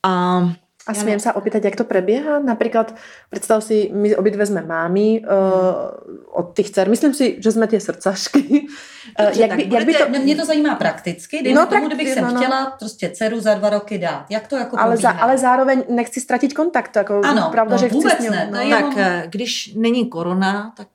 [0.03, 0.43] A
[0.85, 2.45] a smiem sa opýtať, jak to prebieha?
[2.45, 2.93] Napríklad,
[3.33, 5.97] predstav si, my obidve sme mámy uh,
[6.37, 6.93] od tých dcer.
[6.93, 8.69] Myslím si, že jsme tie srdcašky.
[9.17, 10.05] Uh, jak by, jak by to...
[10.09, 11.43] Mě to zajímá prakticky.
[11.43, 12.41] Dejme no, tomu, kdybych se no, no.
[12.41, 14.27] chtěla prostě dceru za dva roky dát.
[14.31, 16.97] Jak to jako ale, za, ale zároveň nechci ztratit kontakt.
[16.97, 18.49] Jako ano, pravda, no, že vůbec chci ne.
[18.53, 18.71] No.
[18.71, 18.87] Tak
[19.29, 20.89] když není korona, tak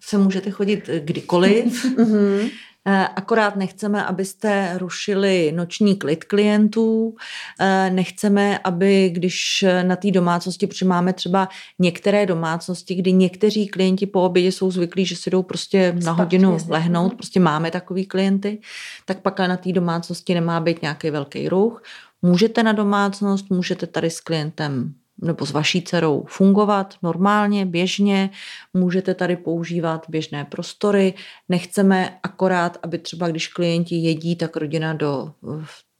[0.00, 1.86] se můžete chodit kdykoliv.
[2.86, 7.14] Eh, akorát nechceme, abyste rušili noční klid klientů,
[7.60, 14.06] eh, nechceme, aby když na té domácnosti, protože máme třeba některé domácnosti, kdy někteří klienti
[14.06, 17.16] po obědě jsou zvyklí, že si jdou prostě na hodinu lehnout, mhm.
[17.16, 18.60] prostě máme takový klienty,
[19.04, 21.82] tak pak na té domácnosti nemá být nějaký velký ruch.
[22.22, 28.30] Můžete na domácnost, můžete tady s klientem nebo s vaší dcerou fungovat normálně, běžně,
[28.74, 31.14] můžete tady používat běžné prostory.
[31.48, 35.32] Nechceme akorát, aby třeba když klienti jedí, tak rodina do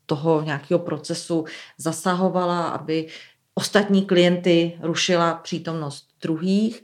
[0.07, 1.45] toho nějakého procesu
[1.79, 3.07] zasahovala, aby
[3.55, 6.83] ostatní klienty rušila přítomnost druhých,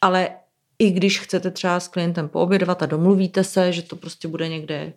[0.00, 0.30] ale
[0.78, 4.92] i když chcete třeba s klientem poobědovat a domluvíte se, že to prostě bude někde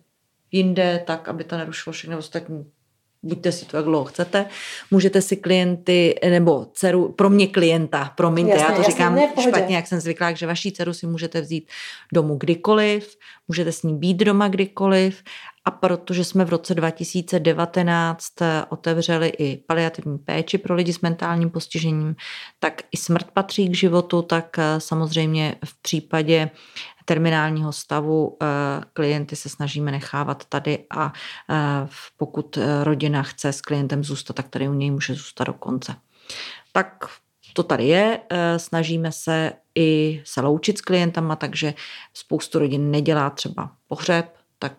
[0.52, 2.70] jinde, tak aby to nerušilo všechny ostatní
[3.26, 4.46] buďte si to, jak dlouho chcete.
[4.90, 9.28] Můžete si klienty, nebo dceru, pro mě klienta, promiňte, jasně, já to jasně, říkám ne,
[9.40, 11.68] špatně, jak jsem zvyklá, že vaší dceru si můžete vzít
[12.12, 13.16] domů kdykoliv,
[13.48, 15.22] můžete s ní být doma kdykoliv
[15.64, 18.32] a protože jsme v roce 2019
[18.68, 22.16] otevřeli i paliativní péči pro lidi s mentálním postižením,
[22.58, 26.50] tak i smrt patří k životu, tak samozřejmě v případě
[27.06, 28.46] terminálního stavu eh,
[28.92, 31.12] klienty se snažíme nechávat tady a
[31.50, 35.52] eh, pokud eh, rodina chce s klientem zůstat, tak tady u něj může zůstat do
[35.52, 35.94] konce.
[36.72, 37.04] Tak
[37.52, 38.20] to tady je,
[38.56, 41.74] snažíme se i se loučit s klientama, takže
[42.14, 44.76] spoustu rodin nedělá třeba pohřeb, tak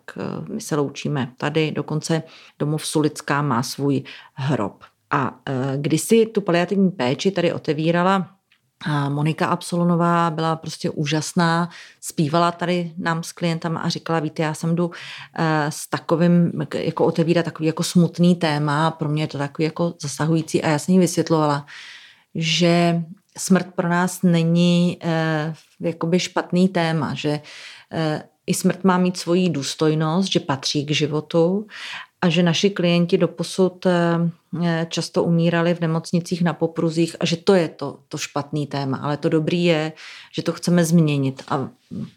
[0.48, 2.22] my se loučíme tady, dokonce
[2.58, 4.02] domov Sulická má svůj
[4.34, 4.84] hrob.
[5.10, 5.40] A
[5.76, 8.37] kdysi tu paliativní péči tady otevírala
[8.84, 11.68] a Monika Absolonová byla prostě úžasná,
[12.00, 14.90] zpívala tady nám s klientama a říkala, víte, já jsem jdu
[15.38, 19.94] eh, s takovým, jako otevírat takový jako smutný téma, pro mě je to takový jako
[20.02, 20.62] zasahující.
[20.62, 21.66] A já jsem jí vysvětlovala,
[22.34, 23.02] že
[23.38, 27.40] smrt pro nás není eh, jakoby špatný téma, že
[27.92, 31.66] eh, i smrt má mít svoji důstojnost, že patří k životu
[32.22, 37.54] a že naši klienti doposud eh, často umírali v nemocnicích na popruzích a že to
[37.54, 39.92] je to, to špatný téma, ale to dobrý je,
[40.32, 41.42] že to chceme změnit.
[41.48, 41.68] A...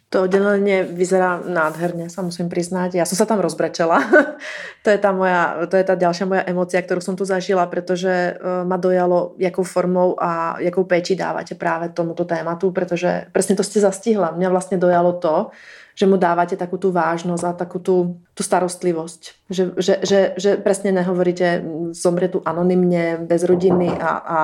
[0.10, 2.96] To oddělenie vyzerá nádherně, sa musím přiznat.
[2.96, 4.04] Já jsem se tam rozbrečela.
[4.84, 8.10] to je ta moja, to je ta další moja emocia, kterou jsem tu zažila, protože
[8.10, 13.64] eh, ma dojalo, jakou formou a jakou péči dáváte právě tomuto tématu, protože přesně to
[13.64, 14.32] jste zastihla.
[14.32, 15.52] Mě vlastně dojalo to,
[15.96, 19.22] že mu dávate takú tú vážnosť a takú tú, tú starostlivosť.
[19.52, 24.40] Že, že, že, že presne nehovoríte, zomrie tu anonymne, bez rodiny a, a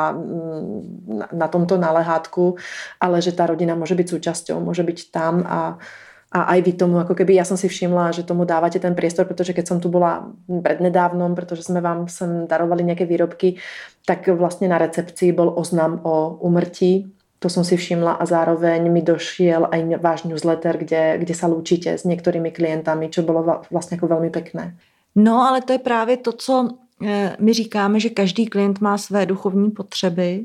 [1.08, 2.60] na, na tomto nalehátku,
[3.00, 5.80] ale že tá rodina môže byť súčasťou, môže byť tam a,
[6.28, 9.24] a aj vy tomu, ako keby ja som si všimla, že tomu dávate ten priestor,
[9.24, 13.56] pretože keď som tu bola prednedávnom, pretože sme vám sem darovali nejaké výrobky,
[14.04, 19.02] tak vlastne na recepcii bol oznam o umrtí to som si všimla a zároveň mi
[19.02, 24.08] došiel aj váš newsletter, kde, kde sa lúčite s některými klientami, čo bylo vlastně jako
[24.08, 24.78] velmi pekné.
[25.16, 26.70] No, ale to je právě to, co
[27.06, 30.44] eh, my říkáme, že každý klient má své duchovní potřeby.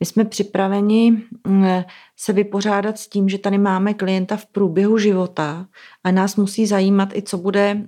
[0.00, 1.22] My jsme připraveni
[2.16, 5.66] se vypořádat s tím, že tady máme klienta v průběhu života
[6.04, 7.82] a nás musí zajímat i, co bude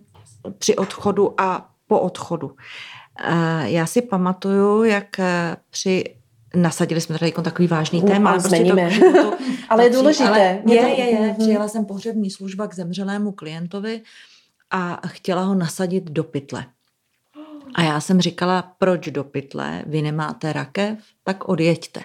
[0.59, 2.53] při odchodu a po odchodu.
[3.25, 5.07] Eh, já si pamatuju, jak
[5.71, 6.16] při
[6.57, 8.31] nasadili jsme tady takový vážný téma.
[8.31, 9.37] Ale, prostě to,
[9.69, 10.29] ale je důležité.
[10.29, 11.21] Ale je, je, je.
[11.21, 11.37] Mhm.
[11.37, 14.01] Přijela jsem pohřební služba k zemřelému klientovi
[14.71, 16.67] a chtěla ho nasadit do pytle.
[17.75, 19.83] A já jsem říkala, proč do pytle?
[19.87, 20.99] Vy nemáte rakev?
[21.25, 22.01] Tak odjeďte.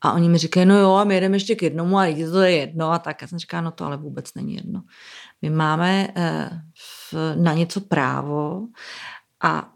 [0.00, 2.50] A oni mi říkají, no jo, a my jedeme ještě k jednomu a to je
[2.50, 3.22] jedno a tak.
[3.22, 4.82] Já jsem říkala, no to ale vůbec není jedno.
[5.42, 6.50] My máme eh,
[7.34, 8.66] na něco právo
[9.42, 9.68] a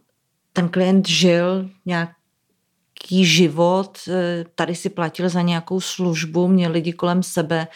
[0.52, 2.10] ten klient žil nějak
[3.02, 7.68] nějaký život, eh, tady si platil za nějakou službu, měl lidi kolem sebe.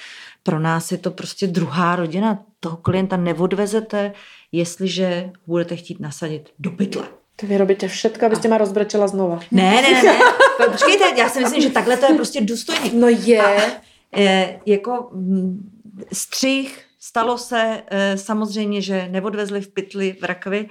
[0.42, 2.38] Pro nás je to prostě druhá rodina.
[2.60, 4.12] Toho klienta neodvezete,
[4.52, 7.02] jestliže budete chtít nasadit do pytle.
[7.36, 9.40] To vy robíte všetko, abyste ma rozbrečela znova.
[9.50, 10.18] Ne, ne, ne, ne.
[10.70, 12.90] Počkejte, já si myslím, že takhle to je prostě důstojný.
[12.94, 13.42] No je.
[13.42, 15.70] A, je jako mm,
[16.12, 20.68] střih, stalo se eh, samozřejmě, že neodvezli v pytli v rakvi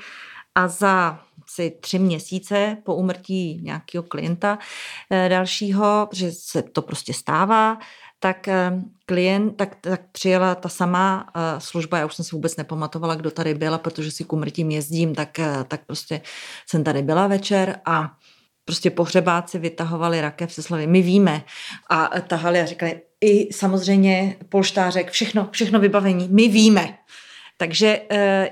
[0.56, 1.20] a za
[1.52, 4.60] asi tři měsíce po umrtí nějakého klienta
[5.10, 7.78] eh, dalšího, že se to prostě stává,
[8.20, 8.72] tak eh,
[9.06, 13.32] klient, tak, tak přijela ta samá eh, služba, já už jsem si vůbec nepamatovala, kdo
[13.32, 16.22] tady byla, protože si k umrtím jezdím, tak, tak prostě
[16.68, 18.12] jsem tady byla večer a
[18.66, 21.44] prostě pohřebáci vytahovali rakev se slovy, my víme
[21.90, 26.98] a tahali a říkali, i samozřejmě polštářek, všechno, všechno vybavení, my víme.
[27.58, 28.50] Takže e,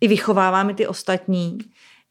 [0.00, 1.58] i vychováváme ty ostatní,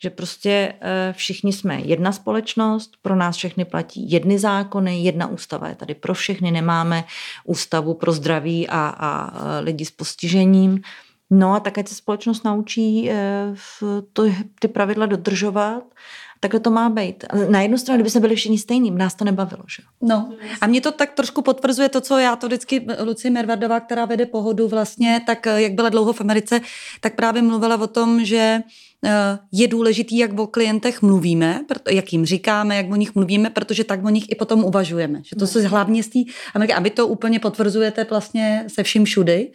[0.04, 5.68] že prostě eh, všichni jsme jedna společnost, pro nás všechny platí jedny zákony, jedna ústava
[5.68, 7.04] je tady pro všechny, nemáme
[7.46, 10.82] ústavu pro zdraví a, a lidi s postižením.
[11.34, 13.56] No a tak, ať se společnost naučí eh,
[14.14, 14.24] to,
[14.60, 15.84] ty pravidla dodržovat,
[16.42, 17.24] takhle to má být.
[17.50, 19.84] Na jednu stranu, kdyby se byli všichni stejní, nás to nebavilo, že?
[20.02, 24.06] No a mě to tak trošku potvrzuje to, co já to vždycky, Lucie Mervardová, která
[24.06, 26.62] vede pohodu vlastně, tak eh, jak byla dlouho v Americe,
[27.02, 28.62] tak právě mluvila o tom, že
[29.06, 31.62] Eh, je důležitý, jak o klientech mluvíme,
[31.92, 35.22] jak jim říkáme, jak o nich mluvíme, protože tak o nich i potom uvažujeme.
[35.24, 36.20] Že to se hlavně z té
[36.54, 39.52] Ameriky, a vy to úplně potvrzujete vlastně se vším všudy,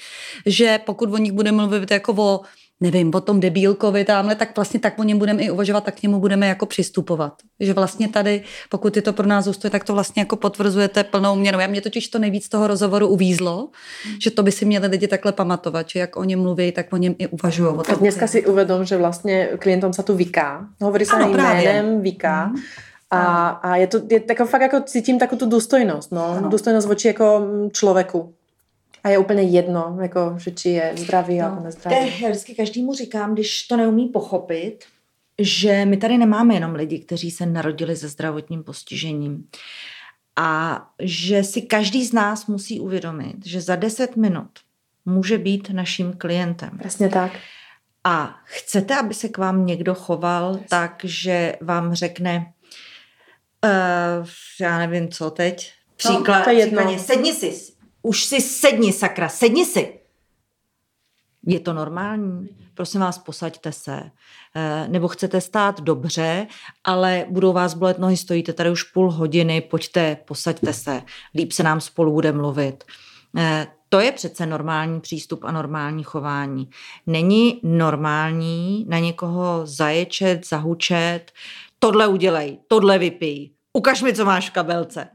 [0.47, 2.41] že pokud o nich bude mluvit jako o
[2.81, 6.03] nevím, o tom debílkovi tamhle, tak vlastně tak o něm budeme i uvažovat, tak k
[6.03, 7.33] němu budeme jako přistupovat.
[7.61, 11.37] Že vlastně tady, pokud je to pro nás zůstuje, tak to vlastně jako potvrzujete plnou
[11.37, 11.59] měrou.
[11.59, 13.69] Já mě totiž to nejvíc toho rozhovoru uvízlo,
[14.07, 14.15] mm.
[14.23, 16.97] že to by si měli lidi takhle pamatovat, že jak o něm mluví, tak o
[16.97, 17.75] něm i uvažují.
[17.89, 20.67] A dneska si uvedom, že vlastně klientom se tu vyká.
[20.83, 22.47] Hovorí se jménem, vyká.
[22.47, 22.57] Mm.
[23.11, 26.25] A, a je to je tako, fakt jako cítím takovou tu důstojnost, no.
[26.25, 26.49] Ano.
[26.49, 28.35] Důstojnost voči jako člověku.
[29.07, 31.97] A je úplně jedno, jako, že či je zdravý no, nebo nezdravý.
[32.11, 34.85] To já vždycky každému říkám, když to neumí pochopit,
[35.39, 39.45] že my tady nemáme jenom lidi, kteří se narodili se zdravotním postižením.
[40.37, 44.51] A že si každý z nás musí uvědomit, že za 10 minut
[45.05, 46.79] může být naším klientem.
[46.79, 47.33] Přesně tak.
[48.05, 50.69] A chcete, aby se k vám někdo choval Přesně.
[50.69, 52.53] tak, že vám řekne,
[53.65, 54.27] uh,
[54.61, 56.99] já nevím co teď, příklad, no, to je jedno.
[56.99, 57.76] sedni si,
[58.07, 59.99] už si sedni, sakra, sedni si.
[61.47, 62.49] Je to normální?
[62.75, 64.03] Prosím vás, posaďte se.
[64.57, 66.47] Eh, nebo chcete stát dobře,
[66.85, 71.03] ale budou vás bolet nohy, stojíte tady už půl hodiny, pojďte, posaďte se.
[71.35, 72.85] Líp se nám spolu bude mluvit.
[73.37, 76.71] Eh, to je přece normální přístup a normální chování.
[77.07, 81.33] Není normální na někoho zaječet, zahučet,
[81.79, 85.09] tohle udělej, tohle vypij, ukaž mi, co máš v kabelce.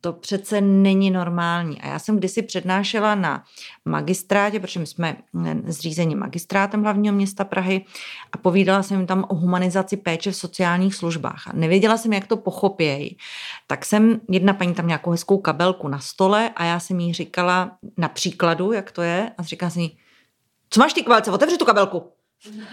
[0.00, 1.80] To přece není normální.
[1.80, 3.44] A já jsem kdysi přednášela na
[3.84, 5.16] magistrátě, protože my jsme
[5.66, 7.84] zřízeni magistrátem hlavního města Prahy
[8.32, 11.48] a povídala jsem jim tam o humanizaci péče v sociálních službách.
[11.48, 13.16] A nevěděla jsem, jak to pochopějí.
[13.66, 17.76] Tak jsem, jedna paní tam nějakou hezkou kabelku na stole a já jsem jí říkala
[17.96, 19.98] na příkladu, jak to je a říkala jsem jí,
[20.70, 22.12] co máš ty kabelce, otevři tu kabelku.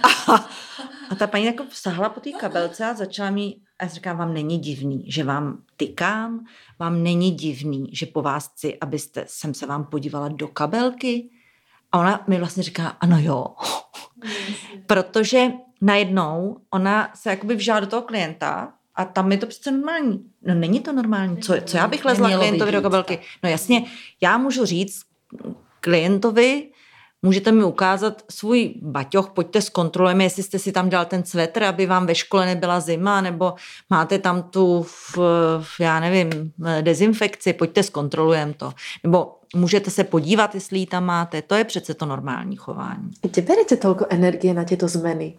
[0.03, 0.33] A,
[1.09, 4.33] a ta paní jako sahla po té kabelce a začala mi a já říkám, vám
[4.33, 6.45] není divný, že vám tykám,
[6.79, 11.29] vám není divný, že po vás chci, abyste, jsem se vám podívala do kabelky.
[11.91, 13.45] A ona mi vlastně říká, ano jo.
[14.87, 15.51] Protože
[15.81, 20.25] najednou ona se jakoby vžádá do toho klienta a tam je to přece normální.
[20.41, 21.37] No není to normální.
[21.37, 23.19] Co, co já bych lezla klientovi do kabelky?
[23.43, 23.85] No jasně,
[24.21, 25.01] já můžu říct
[25.79, 26.71] klientovi,
[27.21, 31.85] Můžete mi ukázat svůj baťoch, pojďte zkontrolujeme, jestli jste si tam dal ten svetr, aby
[31.85, 33.53] vám ve škole nebyla zima, nebo
[33.89, 35.17] máte tam tu, v,
[35.79, 36.51] já nevím,
[36.81, 38.73] dezinfekci, pojďte zkontrolujeme to.
[39.03, 41.41] Nebo můžete se podívat, jestli ji tam máte.
[41.41, 43.11] To je přece to normální chování.
[43.21, 45.33] Kde berete tolko energie na tyto změny?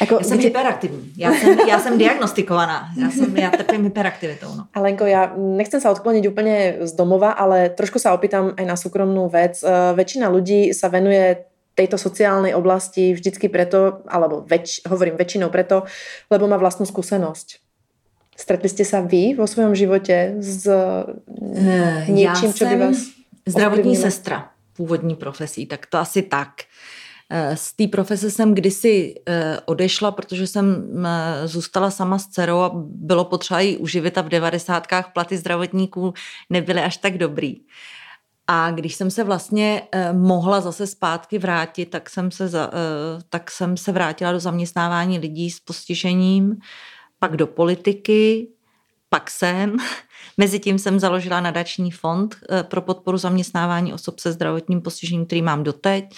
[0.00, 0.46] Jako, já jsem kdy...
[0.46, 1.12] hyperaktivní.
[1.16, 2.88] Já jsem, já jsem diagnostikovaná.
[3.00, 4.46] Já, jsem, já trpím hyperaktivitou.
[4.56, 4.66] No.
[4.74, 9.28] Alenko, já nechcem sa odkloniť úplne z domova, ale trošku sa opýtam aj na súkromnú
[9.30, 9.62] vec.
[9.62, 15.84] Uh, väčšina ľudí sa venuje tejto sociálnej oblasti vždycky preto, alebo väč, hovorím väčšinou preto,
[16.32, 17.60] lebo má vlastnú skúsenosť.
[18.36, 21.08] Stretli ste sa vy vo svojom živote s uh,
[22.10, 23.16] niečím, čo by vás...
[23.46, 24.06] zdravotní ovlivnilo?
[24.10, 26.48] sestra původní profesí, tak to asi tak.
[27.30, 32.58] Eh, z té profese jsem kdysi eh, odešla, protože jsem eh, zůstala sama s dcerou
[32.58, 36.14] a bylo potřeba ji uživit a v devadesátkách platy zdravotníků
[36.50, 37.56] nebyly až tak dobrý.
[38.46, 42.70] A když jsem se vlastně mohla zase zpátky vrátit, tak jsem se, za,
[43.28, 46.56] tak jsem se vrátila do zaměstnávání lidí s postižením,
[47.18, 48.48] pak do politiky,
[49.08, 49.76] pak jsem.
[50.36, 56.14] Mezitím jsem založila nadační fond pro podporu zaměstnávání osob se zdravotním postižením, který mám doteď.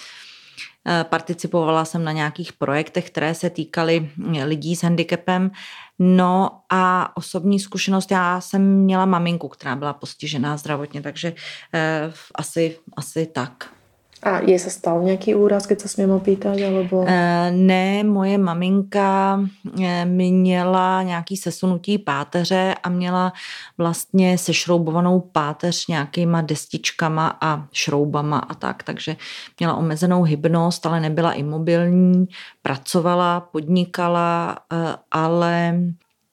[0.87, 5.51] Eh, participovala jsem na nějakých projektech, které se týkaly eh, lidí s handicapem.
[5.99, 11.33] No a osobní zkušenost, já jsem měla maminku, která byla postižená zdravotně, takže
[11.73, 13.78] eh, asi, asi tak.
[14.23, 16.57] A je se stal nějaký úraz, keď se smím opýtat?
[16.67, 17.05] Alebo...
[17.07, 19.39] E, ne, moje maminka
[19.83, 23.33] e, měla nějaký sesunutí páteře a měla
[23.77, 29.15] vlastně sešroubovanou páteř nějakýma destičkama a šroubama a tak, takže
[29.59, 32.27] měla omezenou hybnost, ale nebyla imobilní,
[32.61, 35.79] pracovala, podnikala, e, ale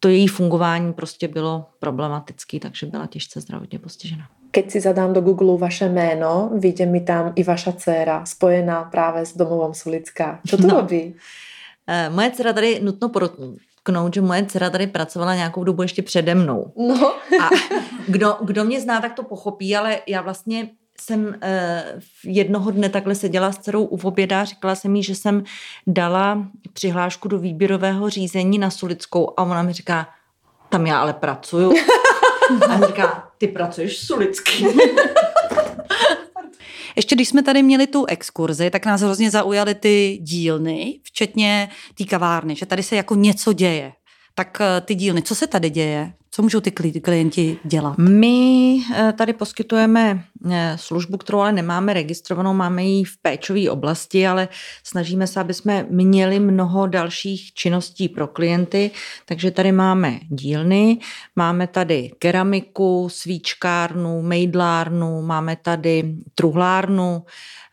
[0.00, 5.20] to její fungování prostě bylo problematické, takže byla těžce zdravotně postižena keď si zadám do
[5.20, 10.40] Google vaše jméno, vidím mi tam i vaša dcera spojená právě s domovom Sulická.
[10.48, 10.74] Co to no.
[10.74, 11.14] robí?
[11.86, 16.34] Eh, moje dcera tady nutno podotknout, že moje dcera tady pracovala nějakou dobu ještě přede
[16.34, 16.72] mnou.
[16.76, 17.12] No.
[17.40, 17.48] A
[18.08, 20.68] kdo, kdo mě zná, tak to pochopí, ale já vlastně
[21.00, 21.34] jsem uh,
[22.24, 25.44] jednoho dne takhle seděla s dcerou u oběda, říkala jsem jí, že jsem
[25.86, 30.08] dala přihlášku do výběrového řízení na Sulickou a ona mi říká,
[30.68, 31.72] tam já ale pracuju.
[32.68, 34.66] A říká, ty pracuješ v Sulický.
[36.96, 41.68] Ještě když jsme tady měli tu exkurzi, tak nás hrozně zaujaly ty dílny, včetně
[41.98, 43.92] té kavárny, že tady se jako něco děje.
[44.34, 46.12] Tak eh, ty dílny, co se tady děje?
[46.30, 46.70] Co můžou ty
[47.00, 47.98] klienti dělat?
[47.98, 50.24] My eh, tady poskytujeme
[50.76, 54.48] službu, kterou ale nemáme registrovanou, máme ji v péčové oblasti, ale
[54.84, 58.90] snažíme se, aby jsme měli mnoho dalších činností pro klienty,
[59.24, 60.98] takže tady máme dílny,
[61.36, 67.22] máme tady keramiku, svíčkárnu, mejdlárnu, máme tady truhlárnu,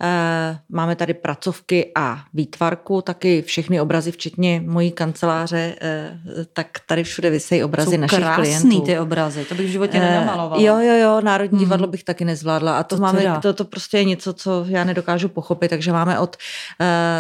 [0.06, 6.20] Eh, máme tady pracovky a výtvarku, taky všechny obrazy, včetně mojí kanceláře, eh,
[6.54, 8.82] tak tady všude vysejí obrazy Jsou našich krásný klientů.
[8.82, 10.62] ty obrazy, to bych v životě eh, nenamalovala.
[10.62, 11.66] Jo, jo, jo, Národní hmm.
[11.66, 14.84] divadlo bych taky nezvládla a to, to máme, to, to prostě je něco, co já
[14.84, 16.38] nedokážu pochopit, takže máme od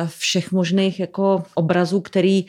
[0.08, 2.46] všech možných jako obrazů, který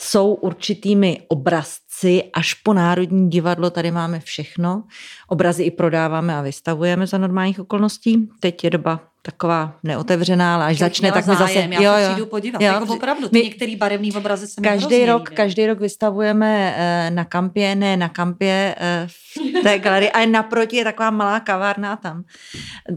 [0.00, 4.84] jsou určitými obrazci až po Národní divadlo, tady máme všechno.
[5.28, 8.28] Obrazy i prodáváme a vystavujeme za normálních okolností.
[8.40, 11.52] Teď je doba taková neotevřená, ale až začne, tak my zase...
[11.52, 12.12] Já jo, jo.
[12.12, 15.36] přijdu podívat, jo, jako opravdu, ty my, některý barevný obrazy se každý rok, líbí.
[15.36, 20.76] každý rok vystavujeme eh, na kampě, ne na kampě eh, v té galerii, ale naproti
[20.76, 22.24] je taková malá kavárna tam.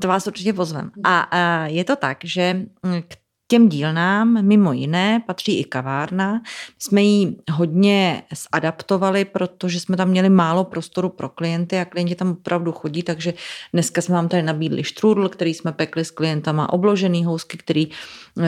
[0.02, 0.92] To vás určitě pozvem.
[1.04, 2.62] A je to tak, že
[3.08, 3.16] k
[3.48, 6.42] těm dílnám mimo jiné patří i kavárna.
[6.80, 8.24] Jsme ji hodně
[8.54, 13.34] zadaptovali, protože jsme tam měli málo prostoru pro klienty a klienti tam opravdu chodí, takže
[13.74, 17.88] dneska jsme vám tady nabídli štrůdl, který jsme pekli s klientama, obložený housky, který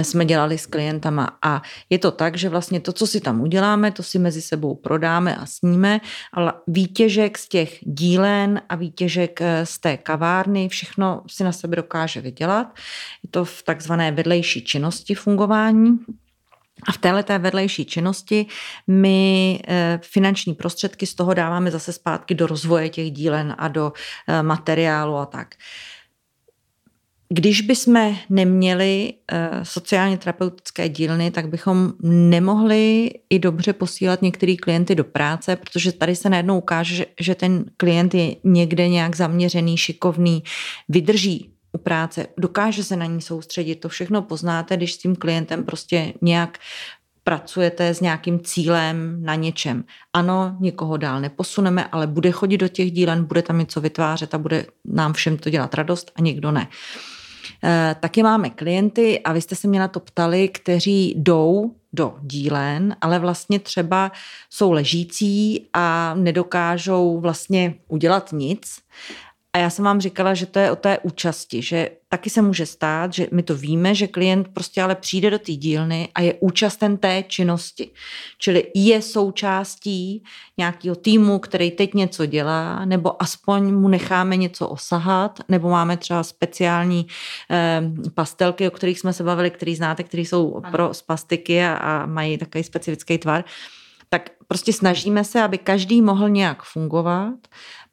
[0.01, 3.91] jsme dělali s klientama a je to tak, že vlastně to, co si tam uděláme,
[3.91, 6.01] to si mezi sebou prodáme a sníme,
[6.33, 11.75] ale výtěžek z těch dílen a výtěžek eh, z té kavárny, všechno si na sebe
[11.75, 12.67] dokáže vydělat.
[13.23, 15.99] Je to v takzvané vedlejší činnosti fungování.
[16.88, 18.45] A v této vedlejší činnosti
[18.88, 23.93] my eh, finanční prostředky z toho dáváme zase zpátky do rozvoje těch dílen a do
[24.27, 25.55] eh, materiálu a tak.
[27.29, 34.95] Když bychom neměli uh, sociálně terapeutické dílny, tak bychom nemohli i dobře posílat některý klienty
[34.95, 39.77] do práce, protože tady se najednou ukáže, že, že ten klient je někde nějak zaměřený,
[39.77, 40.43] šikovný,
[40.89, 43.75] vydrží u práce, dokáže se na ní soustředit.
[43.75, 46.57] To všechno poznáte, když s tím klientem prostě nějak
[47.23, 49.84] pracujete s nějakým cílem na něčem.
[50.13, 54.38] Ano, nikoho dál neposuneme, ale bude chodit do těch dílen, bude tam něco vytvářet a
[54.38, 56.67] bude nám všem to dělat radost a někdo ne.
[57.63, 62.15] Eh, taky máme klienty, a vy jste se mě na to ptali, kteří jdou do
[62.21, 64.11] dílen, ale vlastně třeba
[64.49, 68.80] jsou ležící a nedokážou vlastně udělat nic
[69.58, 72.66] a já jsem vám říkala, že to je o té účasti, že taky se může
[72.66, 76.34] stát, že my to víme, že klient prostě ale přijde do té dílny a je
[76.39, 77.89] účasten té činnosti.
[78.38, 80.24] Čili je součástí
[80.58, 86.24] nějakého týmu, který teď něco dělá, nebo aspoň mu necháme něco osahat, nebo máme třeba
[86.24, 87.08] speciální
[87.51, 87.82] eh,
[88.14, 92.38] pastelky, o kterých jsme se bavili, který znáte, které jsou pro spastiky a, a mají
[92.38, 93.43] takový specifický tvar
[94.10, 97.34] tak prostě snažíme se, aby každý mohl nějak fungovat.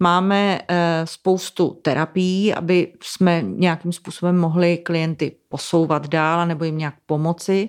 [0.00, 6.94] Máme eh, spoustu terapií, aby jsme nějakým způsobem mohli klienty posouvat dál nebo jim nějak
[7.06, 7.68] pomoci.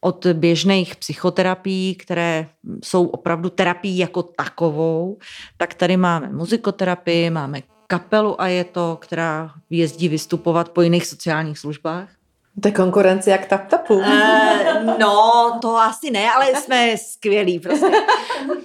[0.00, 2.48] Od běžných psychoterapií, které
[2.84, 5.18] jsou opravdu terapií jako takovou,
[5.56, 11.58] tak tady máme muzikoterapii, máme kapelu a je to, která jezdí vystupovat po jiných sociálních
[11.58, 12.15] službách.
[12.62, 13.94] To je konkurence jak tap tapu.
[13.94, 17.86] Uh, no, to asi ne, ale jsme skvělí prostě.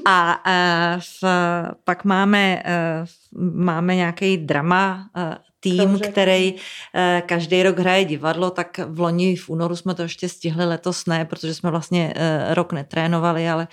[0.06, 1.24] A uh, v,
[1.84, 5.24] pak máme, uh, máme nějaký drama uh,
[5.60, 6.08] tým, Dobře.
[6.08, 6.60] který uh,
[7.26, 11.26] každý rok hraje divadlo, tak v loni v únoru jsme to ještě stihli, letos ne,
[11.26, 13.68] protože jsme vlastně uh, rok netrénovali, ale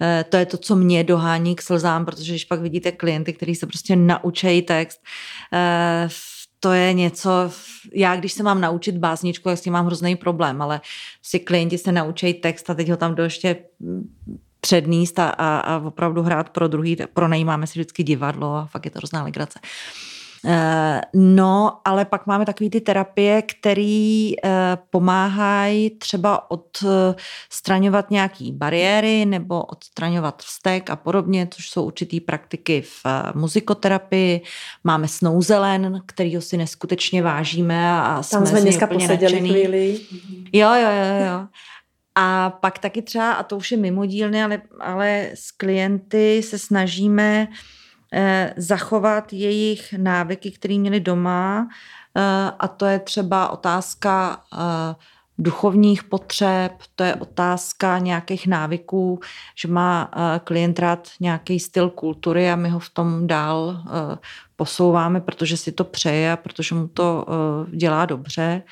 [0.00, 3.54] uh, to je to, co mě dohání k slzám, protože když pak vidíte klienty, kteří
[3.54, 5.00] se prostě naučejí text,
[5.52, 6.10] uh,
[6.64, 7.30] to je něco,
[7.94, 10.80] já když se mám naučit básničku, tak s tím mám hrozný problém, ale
[11.22, 13.56] si klienti se naučí text a teď ho tam do ještě
[14.60, 18.90] předníst a, a, a opravdu hrát pro druhý, pronajímáme si vždycky divadlo a fakt je
[18.90, 19.60] to hrozná legrace.
[19.62, 20.11] Uh,
[21.14, 29.62] no, ale pak máme takové ty terapie, které eh, pomáhají třeba odstraňovat nějaké bariéry nebo
[29.62, 34.40] odstraňovat vztek a podobně, což jsou určitý praktiky v eh, muzikoterapii.
[34.84, 40.00] Máme snouzelen, kterýho si neskutečně vážíme a Tam jsme, jsme dneska poseděli chvíli.
[40.52, 41.46] Jo, jo, jo, jo.
[42.14, 46.58] A pak taky třeba, a to už je mimo dílny, ale, ale s klienty se
[46.58, 47.81] snažíme uh, eh,
[48.56, 51.68] zachovat jejich návyky, které měli doma,
[52.16, 54.40] eh, a to je třeba otázka
[55.38, 59.20] duchovních potřeb, to je otázka nějakých návyků,
[59.58, 60.10] že má
[60.44, 63.82] klient rád nějaký styl kultury a my ho v tom dál
[64.56, 67.26] posouváme, protože si to přeje a protože mu to
[67.72, 68.62] dělá dobře.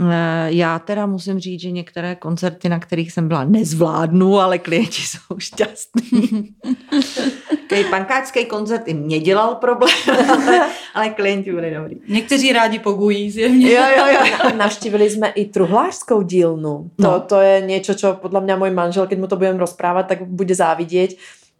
[0.00, 5.02] Eh, já teda musím říct, že některé koncerty, na kterých jsem byla, nezvládnu, ale klienti
[5.02, 6.54] jsou šťastní.
[7.74, 9.94] Takový pankáčský koncert i mě dělal problém,
[10.28, 11.96] ale, ale klienti byli dobrý.
[12.08, 13.72] Někteří rádi pogují zjevně.
[13.72, 14.50] Jo, jo, jo.
[14.56, 16.90] Navštívili jsme i truhlářskou dílnu.
[16.96, 17.20] To, no.
[17.20, 20.54] to je něco, co podle mě můj manžel, když mu to budeme rozprávat, tak bude
[20.54, 21.10] závidět.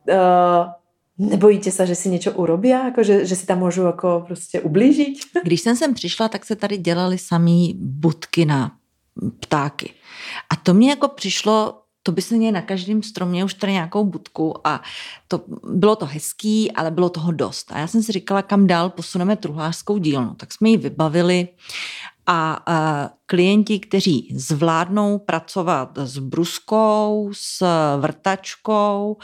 [0.08, 0.16] Uh,
[1.18, 5.18] Nebojíte se, že si něco urobí, jako že, že si tam můžu jako prostě ublížit?
[5.42, 8.72] Když jsem sem přišla, tak se tady dělali samý budky na
[9.40, 9.92] ptáky.
[10.50, 14.04] A to mě jako přišlo, to by se měl na každém stromě už tady nějakou
[14.04, 14.82] budku a
[15.28, 15.40] to,
[15.72, 17.72] bylo to hezký, ale bylo toho dost.
[17.72, 20.34] A já jsem si říkala, kam dál posuneme truhlářskou dílnu.
[20.34, 21.48] Tak jsme ji vybavili
[22.26, 27.66] a, a klienti, kteří zvládnou pracovat s bruskou, s
[28.00, 29.16] vrtačkou,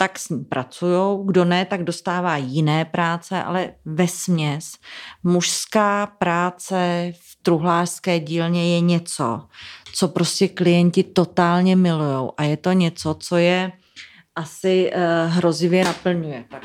[0.00, 4.72] tak s ní pracují, kdo ne, tak dostává jiné práce, ale ve směs
[5.22, 9.40] mužská práce v truhlářské dílně je něco,
[9.92, 13.72] co prostě klienti totálně milují a je to něco, co je
[14.36, 16.44] asi uh, hrozivě naplňuje.
[16.50, 16.62] Tak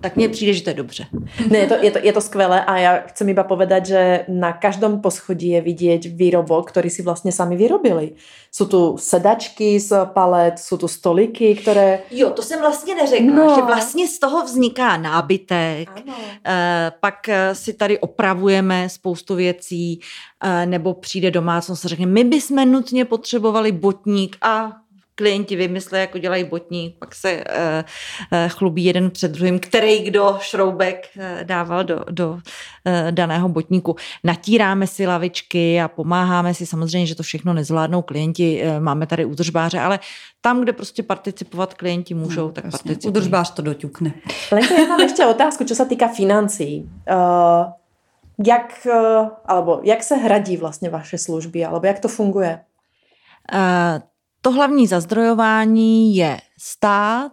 [0.00, 1.06] tak mně přijde, že to je dobře.
[1.50, 4.52] Ne, je to, je to, je to skvělé a já chcem iba povedať, že na
[4.52, 8.12] každém poschodí je vidět výrobok, který si vlastně sami vyrobili.
[8.52, 11.98] Jsou tu sedačky z palet, jsou tu stoliky, které...
[12.10, 13.54] Jo, to jsem vlastně neřekla, no.
[13.54, 16.14] že vlastně z toho vzniká nábytek, ano.
[16.46, 20.00] E, pak eh, si tady opravujeme spoustu věcí,
[20.44, 24.72] e, nebo přijde domácnost a řekne, my bychom nutně potřebovali botník a
[25.18, 27.42] klienti vymyslí, jako dělají botník, pak se uh,
[28.32, 32.40] uh, chlubí jeden před druhým, který kdo šroubek uh, dával do, do uh,
[33.10, 33.96] daného botníku.
[34.24, 39.24] Natíráme si lavičky a pomáháme si, samozřejmě, že to všechno nezvládnou klienti, uh, máme tady
[39.24, 39.98] údržbáře, ale
[40.40, 42.78] tam, kde prostě participovat klienti můžou, no, tak jasně.
[42.78, 43.10] participují.
[43.10, 44.12] Údržbář to doťukne.
[44.52, 46.90] Lenka, já mám ještě otázku, co se týká financí.
[47.10, 47.72] Uh,
[48.46, 52.60] jak, uh, alebo jak se hradí vlastně vaše služby, alebo jak to funguje?
[53.54, 54.02] Uh,
[54.48, 57.32] to hlavní zazdrojování je stát,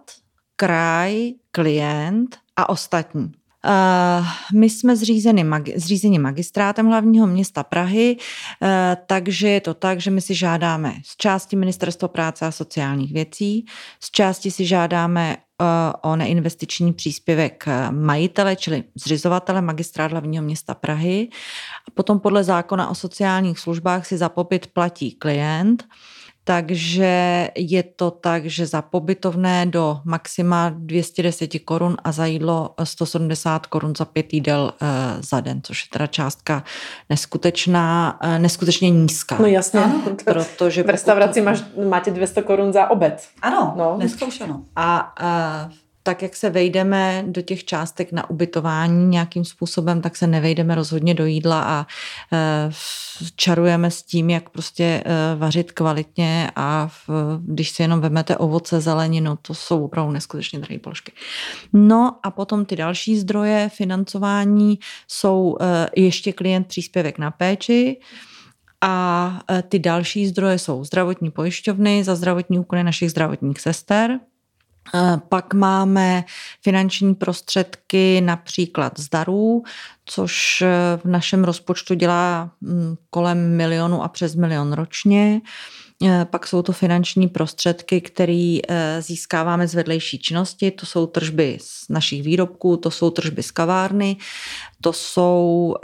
[0.56, 3.24] kraj, klient a ostatní.
[3.24, 5.44] Uh, my jsme zřízeni,
[5.76, 8.68] zřízeni magistrátem hlavního města Prahy, uh,
[9.06, 13.66] takže je to tak, že my si žádáme z části Ministerstvo práce a sociálních věcí,
[14.00, 21.28] z části si žádáme uh, o neinvestiční příspěvek majitele, čili zřizovatele magistrát hlavního města Prahy.
[21.94, 25.84] Potom podle zákona o sociálních službách si za pobyt platí klient
[26.48, 33.66] takže je to tak, že za pobytovné do maxima 210 korun a za jídlo 170
[33.66, 34.86] korun za pět jídel eh,
[35.22, 36.64] za den, což je teda částka
[37.10, 39.36] neskutečná, eh, neskutečně nízká.
[39.40, 43.22] No jasně, ano, protože v restauraci máš, máte 200 korun za obed.
[43.42, 43.96] Ano, no.
[43.98, 44.62] neskoušeno.
[44.76, 45.68] A, a
[46.06, 51.14] tak, jak se vejdeme do těch částek na ubytování nějakým způsobem, tak se nevejdeme rozhodně
[51.14, 51.86] do jídla a
[52.32, 52.70] e,
[53.36, 55.02] čarujeme s tím, jak prostě e,
[55.36, 56.88] vařit kvalitně a
[57.38, 61.12] když si jenom vemete ovoce, zeleninu, to jsou opravdu neskutečně drahé položky.
[61.72, 64.78] No a potom ty další zdroje financování
[65.08, 68.00] jsou e, ještě klient příspěvek na péči,
[68.80, 69.38] a
[69.68, 74.20] ty další zdroje jsou zdravotní pojišťovny za zdravotní úkony našich zdravotních sester,
[75.28, 76.24] pak máme
[76.62, 79.62] finanční prostředky například z darů,
[80.06, 80.62] což
[80.96, 85.40] v našem rozpočtu dělá mm, kolem milionu a přes milion ročně.
[86.24, 88.58] Pak jsou to finanční prostředky, které
[89.00, 90.70] získáváme z vedlejší činnosti.
[90.70, 94.16] To jsou tržby z našich výrobků, to jsou tržby z kavárny,
[94.80, 95.74] to jsou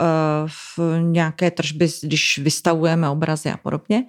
[1.01, 4.05] nějaké tržby, když vystavujeme obrazy a podobně.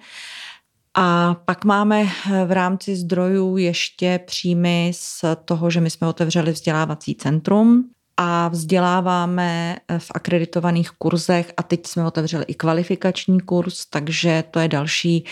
[0.97, 6.51] A pak máme eh, v rámci zdrojů ještě příjmy z toho, že my jsme otevřeli
[6.51, 13.85] vzdělávací centrum a vzděláváme eh, v akreditovaných kurzech a teď jsme otevřeli i kvalifikační kurz,
[13.85, 15.25] takže to je další,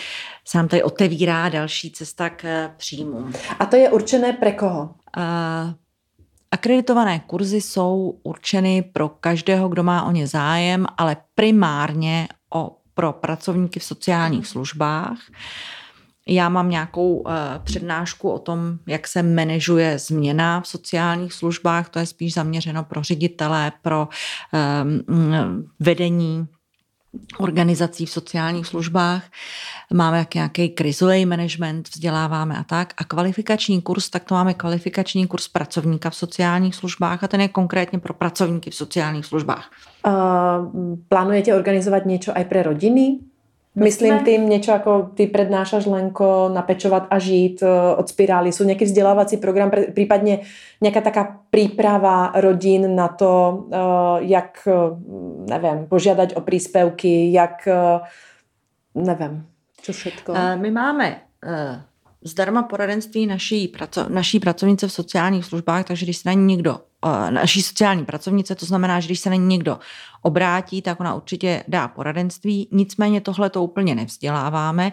[0.47, 3.33] se nám tady otevírá další cesta k eh, příjmům.
[3.59, 4.95] A to je určené pro koho?
[5.17, 5.73] Uh,
[6.51, 13.13] Akreditované kurzy jsou určeny pro každého, kdo má o ně zájem, ale primárně o pro
[13.13, 15.17] pracovníky v sociálních službách.
[16.27, 17.31] Já mám nějakou uh,
[17.63, 21.89] přednášku o tom, jak se manažuje změna v sociálních službách.
[21.89, 24.07] To je spíš zaměřeno pro ředitele, pro
[24.83, 26.47] um, vedení
[27.37, 29.23] organizací v sociálních službách.
[29.93, 32.93] máme jak nějaký krizový management, vzděláváme a tak.
[32.97, 37.47] A kvalifikační kurz, tak to máme kvalifikační kurz pracovníka v sociálních službách a ten je
[37.47, 39.71] konkrétně pro pracovníky v sociálních službách.
[40.07, 40.13] Uh,
[41.07, 43.19] plánujete organizovat něco aj pre rodiny?
[43.73, 48.53] Myslím tým niečo ako ty prednášaš Lenko, napečovať a žít e, od spirály.
[48.53, 50.45] Sú nejaký vzdelávací program, prípadne
[50.77, 53.53] nejaká taká príprava rodín na to, e,
[54.29, 54.93] jak, e,
[55.49, 57.65] neviem, požiadať o príspevky, jak,
[58.93, 59.49] neviem,
[59.81, 60.37] čo všetko.
[60.61, 61.07] My máme
[62.23, 66.79] zdarma poradenství naší, praco, naší pracovnice v sociálních službách, takže když se na ní někdo,
[67.29, 69.79] naší sociální pracovnice, to znamená, že když se na ní někdo
[70.21, 72.67] obrátí, tak ona určitě dá poradenství.
[72.71, 74.91] Nicméně tohle to úplně nevzděláváme,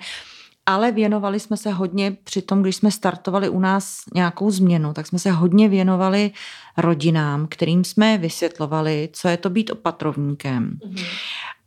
[0.66, 5.06] ale věnovali jsme se hodně při tom, když jsme startovali u nás nějakou změnu, tak
[5.06, 6.30] jsme se hodně věnovali
[6.76, 10.78] rodinám, kterým jsme vysvětlovali, co je to být opatrovníkem.
[10.86, 11.06] Mm-hmm.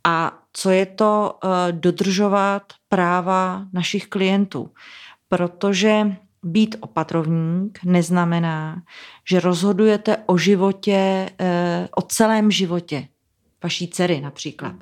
[0.04, 4.70] A co je to uh, dodržovat práva našich klientů
[5.36, 8.82] protože být opatrovník neznamená,
[9.28, 13.08] že rozhodujete o životě, eh, o celém životě
[13.62, 14.74] vaší dcery například.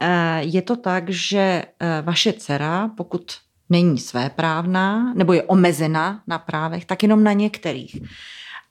[0.00, 3.32] Eh, je to tak, že eh, vaše dcera, pokud
[3.70, 7.96] není svéprávná nebo je omezena na právech, tak jenom na některých.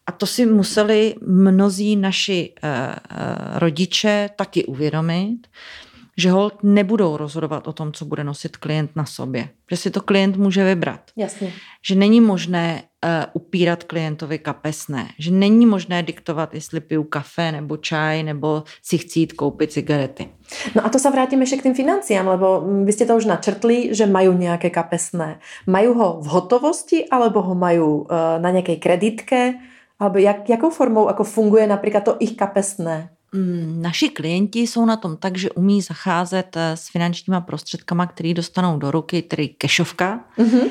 [0.05, 2.53] A to si museli mnozí naši
[3.55, 5.47] rodiče taky uvědomit,
[6.17, 9.49] že hold nebudou rozhodovat o tom, co bude nosit klient na sobě.
[9.71, 10.99] Že si to klient může vybrat.
[11.15, 11.53] Jasně.
[11.85, 15.07] Že není možné uh, upírat klientovi kapesné.
[15.19, 20.29] Že není možné diktovat, jestli piju kafe nebo čaj, nebo si chci jít koupit cigarety.
[20.75, 23.95] No a to se vrátíme ještě k tým financiám, lebo vy jste to už načrtli,
[23.95, 25.39] že mají nějaké kapesné.
[25.67, 28.07] Mají ho v hotovosti, alebo ho mají uh,
[28.37, 29.53] na nějaké kreditke?
[29.99, 33.09] Alebo jak, jakou formou jako funguje například to ich kapesné?
[33.33, 38.33] Mm, naši klienti jsou na tom tak, že umí zacházet eh, s finančníma prostředkama, které
[38.33, 40.25] dostanou do ruky, tedy kešovka.
[40.37, 40.69] Mm-hmm.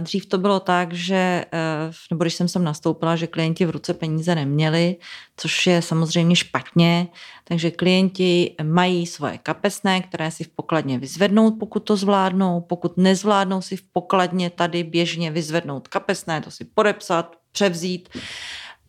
[0.00, 3.94] Dřív to bylo tak, že, eh, nebo když jsem sem nastoupila, že klienti v ruce
[3.94, 4.96] peníze neměli,
[5.36, 7.08] což je samozřejmě špatně,
[7.44, 13.62] takže klienti mají svoje kapesné, které si v pokladně vyzvednou, pokud to zvládnou, pokud nezvládnou
[13.62, 18.08] si v pokladně tady běžně vyzvednout kapesné, to si podepsat, převzít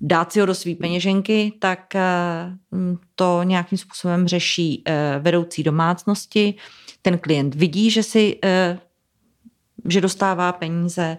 [0.02, 2.02] dát si ho do své peněženky, tak eh,
[2.72, 6.54] mm, to nějakým způsobem řeší eh, vedoucí domácnosti.
[7.02, 8.80] Ten klient vidí, že si eh,
[9.86, 11.18] že dostává peníze,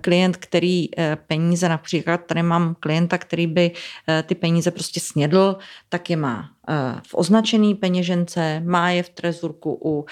[0.00, 0.88] klient, který
[1.26, 3.70] peníze, například tady mám klienta, který by
[4.22, 5.56] ty peníze prostě snědl,
[5.88, 6.50] tak je má
[7.08, 10.06] v označený peněžence, má je v trezurku u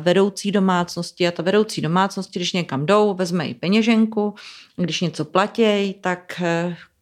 [0.00, 4.34] vedoucí domácnosti a ta vedoucí domácnosti, když někam jdou, vezme i peněženku,
[4.76, 6.42] když něco platí, tak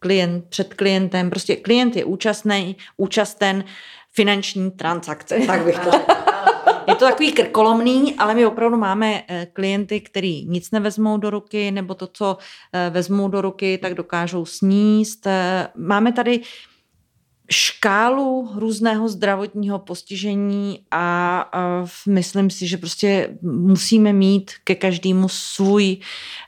[0.02, 3.64] klient před klientem, prostě klient je účastný, účasten
[4.12, 5.90] finanční transakce, tak bych to.
[6.88, 11.70] Je to takový krkolomný, ale my opravdu máme eh, klienty, kteří nic nevezmou do ruky,
[11.70, 12.38] nebo to, co
[12.72, 15.26] eh, vezmou do ruky, tak dokážou sníst.
[15.26, 16.40] Eh, máme tady
[17.52, 25.96] škálu různého zdravotního postižení a, a myslím si, že prostě musíme mít ke každému svůj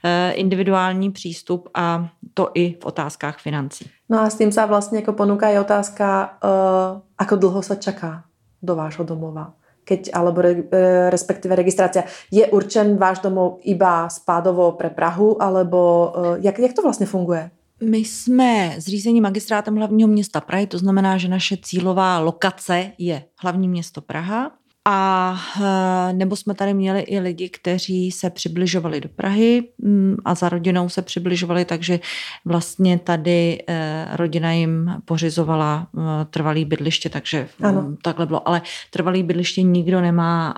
[0.05, 3.91] e, individuální přístup a to i v otázkách financí.
[4.09, 8.25] No a s tím se vlastně jako ponúka je otázka, uh, ako se čaká
[8.63, 9.53] do vášho domova
[9.85, 12.09] keď, alebo re, e, respektíve registrácia.
[12.33, 17.51] Je určen váš domov iba spádovo pre Prahu, alebo jak, jak to vlastně funguje?
[17.83, 23.69] My jsme zřízení magistrátem hlavního města Prahy, to znamená, že naše cílová lokace je hlavní
[23.69, 24.51] město Praha.
[24.89, 30.35] A eh, nebo jsme tady měli i lidi, kteří se přibližovali do Prahy mm, a
[30.35, 32.01] za rodinou se přibližovali, takže
[32.45, 37.97] vlastně tady eh, rodina jim pořizovala eh, trvalý bydliště, takže mm, ano.
[38.03, 38.49] takhle bylo.
[38.49, 40.55] Ale trvalý bydliště nikdo nemá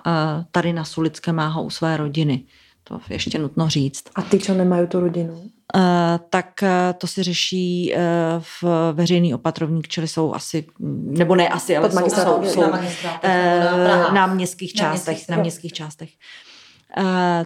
[0.50, 2.44] tady na Sulické má ho u své rodiny.
[2.84, 4.04] To ještě nutno říct.
[4.14, 5.50] A ty, co nemají tu rodinu?
[5.74, 7.98] Eh, tak eh, to si řeší eh,
[8.38, 12.80] v veřejný opatrovník, čili jsou asi, nebo ne asi, ale jsou, jsou, jsou na,
[13.22, 15.28] na, na městských částech.
[15.28, 16.10] Na městských částech.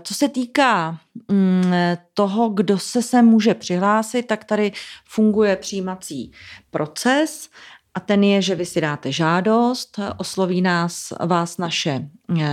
[0.02, 0.98] Co se týká
[1.28, 1.72] mm,
[2.14, 4.72] toho, kdo se se může přihlásit, tak tady
[5.08, 6.32] funguje přijímací
[6.70, 7.48] proces
[7.94, 12.08] a ten je, že vy si dáte žádost, osloví nás, vás naše,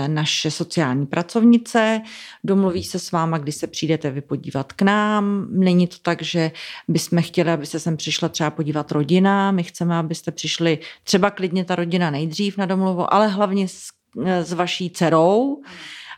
[0.08, 2.02] naše sociální pracovnice,
[2.44, 5.48] domluví se s váma, kdy se přijdete vy podívat k nám.
[5.52, 6.52] Není to tak, že
[6.88, 9.52] bychom chtěli, aby se sem přišla třeba podívat rodina.
[9.52, 13.88] My chceme, abyste přišli třeba klidně ta rodina nejdřív na domluvu, ale hlavně s,
[14.26, 15.62] s vaší dcerou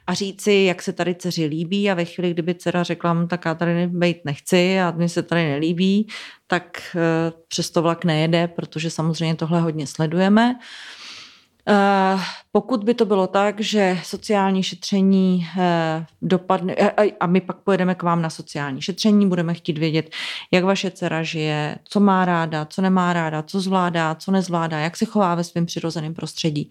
[0.10, 3.45] a říci, jak se tady dceři líbí a ve chvíli, kdyby dcera řekla, hm, tak
[3.45, 6.07] já tady být nechci a mi se tady nelíbí,
[6.47, 10.55] tak eh, přesto vlak nejede, protože samozřejmě tohle hodně sledujeme.
[11.70, 16.76] Uh, pokud by to bylo tak, že sociální šetření uh, dopadne,
[17.20, 20.10] a my pak pojedeme k vám na sociální šetření, budeme chtít vědět,
[20.51, 24.97] jak vaše dcera žije, co má ráda, co nemá ráda, co zvládá, co nezvládá, jak
[24.97, 26.70] se chová ve svém přirozeném prostředí.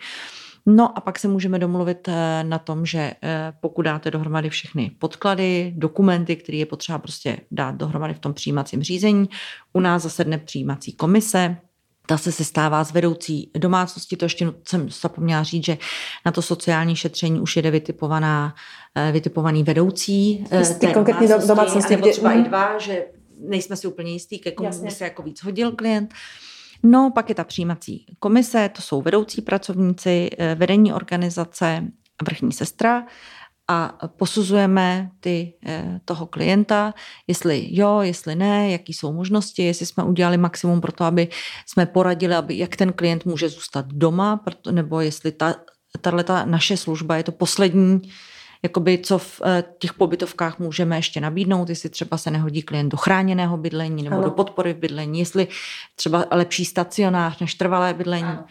[0.70, 2.08] No a pak se můžeme domluvit
[2.42, 3.12] na tom, že
[3.60, 8.82] pokud dáte dohromady všechny podklady, dokumenty, které je potřeba prostě dát dohromady v tom přijímacím
[8.82, 9.28] řízení,
[9.72, 11.56] u nás zasedne přijímací komise,
[12.08, 15.78] ta se sestává z vedoucí domácnosti, to ještě jsem zapomněla říct, že
[16.26, 18.54] na to sociální šetření už jede vytipovaná,
[18.94, 22.40] eh, vytipovaný vedoucí eh, Ty konkrétní domácnosti, domácnosti nebo třeba kde...
[22.40, 23.04] i dva, že
[23.40, 26.14] nejsme si úplně jistý, ke komu by se jako víc hodil klient.
[26.82, 31.84] No, pak je ta přijímací komise, to jsou vedoucí pracovníci, eh, vedení organizace,
[32.22, 33.06] vrchní sestra
[33.68, 36.94] a posuzujeme ty, eh, toho klienta,
[37.26, 41.28] jestli jo, jestli ne, jaký jsou možnosti, jestli jsme udělali maximum pro to, aby
[41.66, 45.54] jsme poradili, aby, jak ten klient může zůstat doma, nebo jestli ta,
[46.00, 48.00] tato naše služba je to poslední,
[48.62, 52.96] jakoby co v eh, těch pobytovkách můžeme ještě nabídnout, jestli třeba se nehodí klient do
[52.96, 54.24] chráněného bydlení nebo ano.
[54.24, 55.48] do podpory v bydlení, jestli
[55.96, 58.24] třeba lepší stacionář než trvalé bydlení.
[58.24, 58.44] Ano.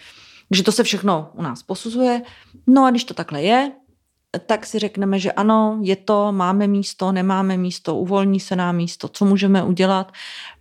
[0.49, 2.21] Takže to se všechno u nás posuzuje.
[2.67, 3.71] No a když to takhle je,
[4.45, 9.07] tak si řekneme, že ano, je to, máme místo, nemáme místo, uvolní se nám místo,
[9.07, 10.11] co můžeme udělat.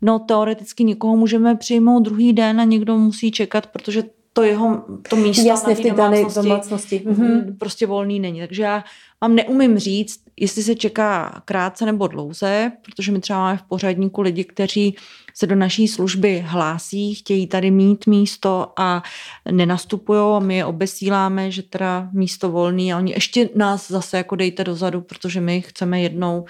[0.02, 4.02] No teoreticky někoho můžeme přijmout druhý den a někdo musí čekat, protože
[4.36, 7.02] to jeho to místo Jasně, na v té domácnosti, domácnosti.
[7.06, 7.56] Mm-hmm.
[7.58, 8.40] prostě volný není.
[8.40, 8.84] Takže já
[9.22, 14.20] vám neumím říct, jestli se čeká krátce nebo dlouze, protože my třeba máme v pořadníku
[14.20, 14.96] lidi, kteří
[15.34, 19.02] se do naší služby hlásí, chtějí tady mít místo a
[19.50, 24.36] nenastupují a my je obesíláme, že teda místo volný a oni ještě nás zase jako
[24.36, 26.44] dejte dozadu, protože my chceme jednou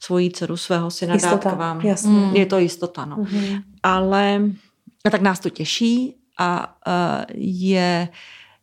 [0.00, 1.80] svoji dceru, svého syna jistota, dát k vám.
[1.80, 2.10] Jasně.
[2.10, 2.36] Mm.
[2.36, 3.16] Je to jistota, no.
[3.16, 3.62] Mm-hmm.
[3.82, 4.42] Ale
[5.10, 8.08] tak nás to těší a uh, je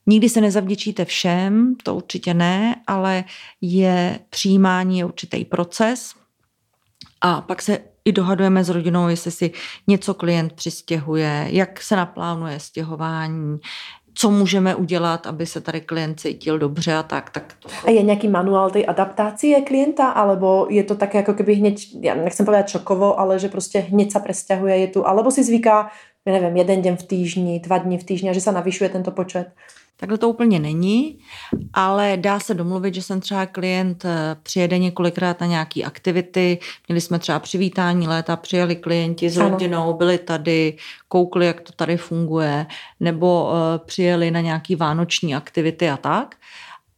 [0.08, 3.24] Nikdy se nezavděčíte všem, to určitě ne, ale
[3.62, 6.14] je přijímání je určitý proces
[7.22, 9.52] a pak se i dohadujeme s rodinou, jestli si
[9.88, 13.60] něco klient přistěhuje, jak se naplánuje stěhování,
[14.14, 17.30] co můžeme udělat, aby se tady klient cítil dobře a tak.
[17.30, 17.70] tak to...
[17.86, 22.16] A je nějaký manuál té adaptácie klienta, alebo je to tak, jako keby hneď, já
[22.16, 25.92] nechcem povedať čokovo, ale že prostě hneď se presťahuje, je tu, alebo si zvyká,
[26.26, 29.48] nevím, jeden den v týždni, dva dny v týždni a že se navyšuje tento počet?
[30.02, 31.20] Takhle to úplně není,
[31.74, 36.60] ale dá se domluvit, že jsem třeba klient eh, přijede několikrát na nějaké aktivity.
[36.88, 41.98] Měli jsme třeba přivítání léta, přijeli klienti s rodinou, byli tady, koukli, jak to tady
[41.98, 42.66] funguje,
[43.00, 46.36] nebo uh, přijeli na nějaké vánoční aktivity a tak.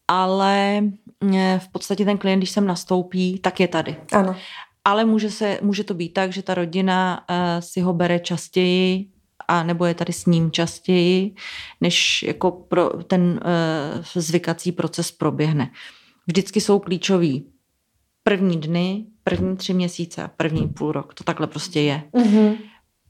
[0.08, 0.84] Ale
[1.34, 3.96] eh, v podstatě ten klient, když sem nastoupí, tak je tady.
[4.12, 4.36] Ano.
[4.86, 9.13] Ale může, se, může to být tak, že ta rodina uh, si ho bere častěji,
[9.48, 11.36] a nebo je tady s ním častěji,
[11.82, 15.72] než jako pro ten uh, zvykací proces proběhne.
[16.28, 17.48] Vždycky jsou klíčový
[18.24, 21.14] první dny, první tři měsíce a první půl rok.
[21.14, 22.04] To takhle prostě je.
[22.14, 22.58] Mm-hmm.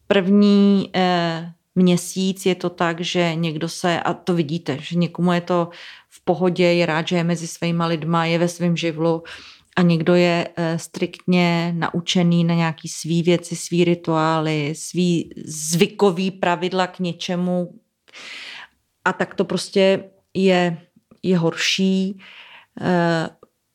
[0.07, 5.41] První uh, měsíc je to tak, že někdo se, a to vidíte, že někomu je
[5.41, 5.69] to
[6.09, 9.23] v pohodě, je rád, že je mezi svýma lidma, je ve svém živlu,
[9.75, 16.87] a někdo je eh, striktně naučený na nějaký svý věci, svý rituály, svý zvykový pravidla
[16.87, 17.73] k něčemu
[19.05, 20.03] a tak to prostě
[20.33, 20.77] je,
[21.23, 22.19] je horší.
[22.81, 23.29] Eh,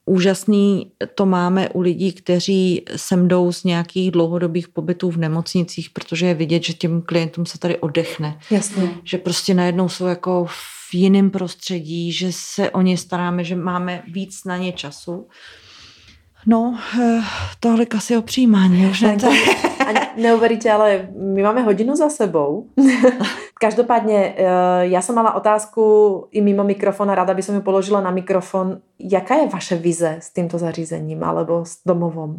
[0.06, 6.26] úžasný to máme u lidí, kteří sem jdou z nějakých dlouhodobých pobytů v nemocnicích, protože
[6.26, 8.38] je vidět, že těm klientům se tady odechne.
[8.50, 8.90] Jasně.
[9.04, 14.02] Že prostě najednou jsou jako v jiném prostředí, že se o ně staráme, že máme
[14.12, 15.28] víc na ně času.
[16.48, 17.20] No, eh,
[17.60, 18.86] tohle asi o přijímání.
[18.90, 19.26] Už ne, to...
[20.16, 22.66] neuveríte, ale my máme hodinu za sebou.
[23.60, 24.44] Každopádně, eh,
[24.80, 25.82] já jsem mala otázku
[26.30, 28.78] i mimo mikrofon a rada by som ju položila na mikrofon.
[28.98, 32.36] Jaká je vaše vize s tímto zařízením alebo s domovom?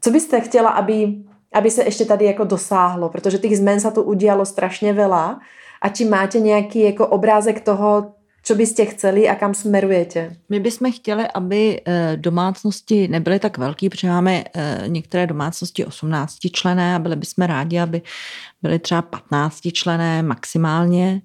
[0.00, 1.14] Co byste chtěla, aby,
[1.52, 3.08] aby se ještě tady jako dosáhlo?
[3.08, 5.38] Protože těch zmen se tu udialo strašně veľa.
[5.82, 8.12] A či máte nějaký jako obrázek toho,
[8.44, 10.36] co byste chceli a kam smerujete?
[10.48, 16.38] My bychom chtěli, aby eh, domácnosti nebyly tak velký, protože máme eh, některé domácnosti 18
[16.52, 18.02] člené a byli bychom rádi, aby
[18.62, 21.20] byly třeba 15 člené maximálně.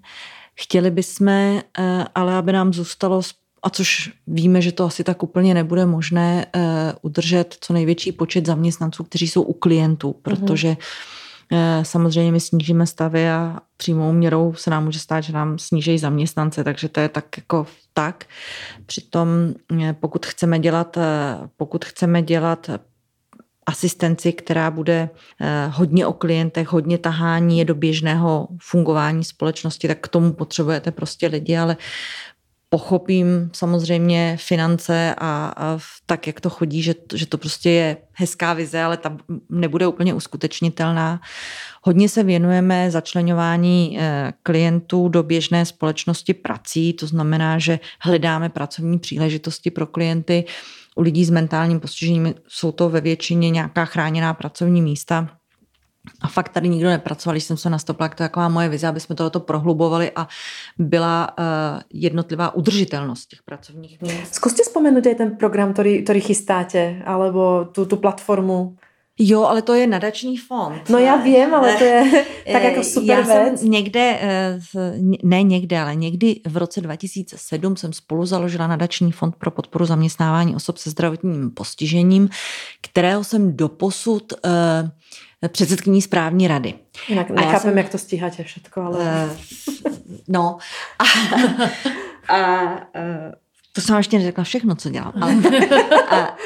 [0.56, 1.62] Chtěli bychom, eh,
[2.16, 3.22] ale aby nám zůstalo
[3.64, 6.46] a což víme, že to asi tak úplně nebude možné
[7.02, 10.22] udržet co největší počet zaměstnanců, kteří jsou u klientů, mhm.
[10.24, 11.19] protože mm-hmm
[11.84, 16.64] samozřejmě my snížíme stavy a přímou měrou se nám může stát, že nám snížejí zaměstnance,
[16.64, 18.26] takže to je tak jako tak.
[18.86, 19.28] Přitom
[19.82, 21.02] eh, pokud chceme dělat, eh,
[21.58, 22.70] pokud chceme dělat
[23.66, 25.10] asistenci, která bude
[25.70, 31.28] hodně o klientech, hodně tahání je do běžného fungování společnosti, tak k tomu potřebujete prostě
[31.28, 31.78] lidi, ale
[32.70, 38.54] pochopím samozřejmě finance a, a tak, jak to chodí, že, že to prostě je hezká
[38.54, 39.18] vize, ale ta
[39.50, 41.22] nebude úplně uskutečnitelná.
[41.84, 49.00] Hodně se věnujeme začlenování eh, klientů do běžné společnosti prací, to znamená, že hledáme pracovní
[49.00, 50.46] příležitosti pro klienty.
[50.96, 55.39] U lidí s mentálním postižením jsou to ve většině nějaká chráněná pracovní místa,
[56.22, 59.00] a fakt tady nikdo nepracoval, když jsem se nastoupila, to je taková moje vize, aby
[59.00, 60.28] jsme tohoto prohlubovali a
[60.78, 61.46] byla uh,
[61.94, 64.36] jednotlivá udržitelnost těch pracovních míst.
[64.36, 68.76] Zkuste vzpomenout ten program, který, který chystáte, alebo tu, tu platformu.
[69.22, 70.90] Jo, ale to je nadační fond.
[70.90, 73.60] No já vím, ale to je tak jako super Já věc.
[73.60, 74.60] jsem někde, eh,
[75.24, 80.56] ne někde, ale někdy v roce 2007 jsem spolu založila nadační fond pro podporu zaměstnávání
[80.56, 82.30] osob se zdravotním postižením,
[82.82, 84.90] kterého jsem doposud uh,
[85.48, 86.74] předsedkyní správní rady.
[87.08, 89.30] Jinak nechápem, jsem, jak to stíháte všechno, ale...
[89.86, 89.94] Uh,
[90.28, 90.58] no.
[91.00, 91.04] A,
[92.34, 92.78] a, a,
[93.74, 95.14] to jsem ještě neřekla všechno, co dělám.
[95.22, 95.36] Ale,
[96.10, 96.38] a,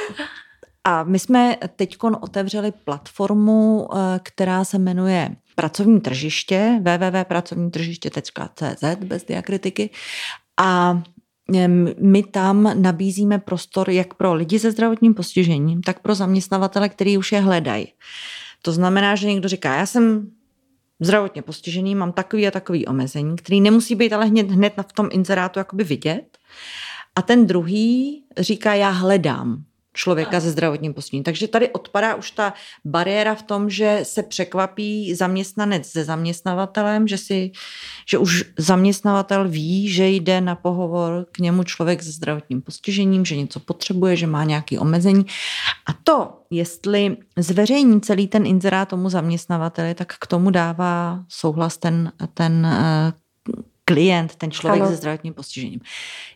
[0.84, 9.90] a my jsme teď otevřeli platformu, eh, která se jmenuje Pracovní tržiště, www.pracovnítržiště.cz bez diakritiky.
[10.58, 11.02] A
[12.02, 17.32] my tam nabízíme prostor jak pro lidi se zdravotním postižením, tak pro zaměstnavatele, který už
[17.32, 17.88] je hledají.
[18.66, 20.32] To znamená, že někdo říká, já jsem
[21.00, 25.10] zdravotně postižený, mám takový a takový omezení, který nemusí být ale hned, hned v tom
[25.12, 26.38] inzerátu jakoby vidět.
[27.16, 31.24] A ten druhý říká, já hledám člověka se zdravotním postižením.
[31.24, 32.54] Takže tady odpadá už ta
[32.86, 37.52] bariéra v tom, že se překvapí zaměstnanec se zaměstnavatelem, že, si,
[38.08, 43.36] že už zaměstnavatel ví, že jde na pohovor k němu člověk se zdravotním postižením, že
[43.36, 45.26] něco potřebuje, že má nějaké omezení.
[45.86, 52.12] A to, jestli zveřejní celý ten inzerát tomu zaměstnavateli, tak k tomu dává souhlas ten,
[52.34, 53.14] ten eh,
[53.86, 54.92] klient, ten člověk ano.
[54.92, 55.80] se zdravotním postižením.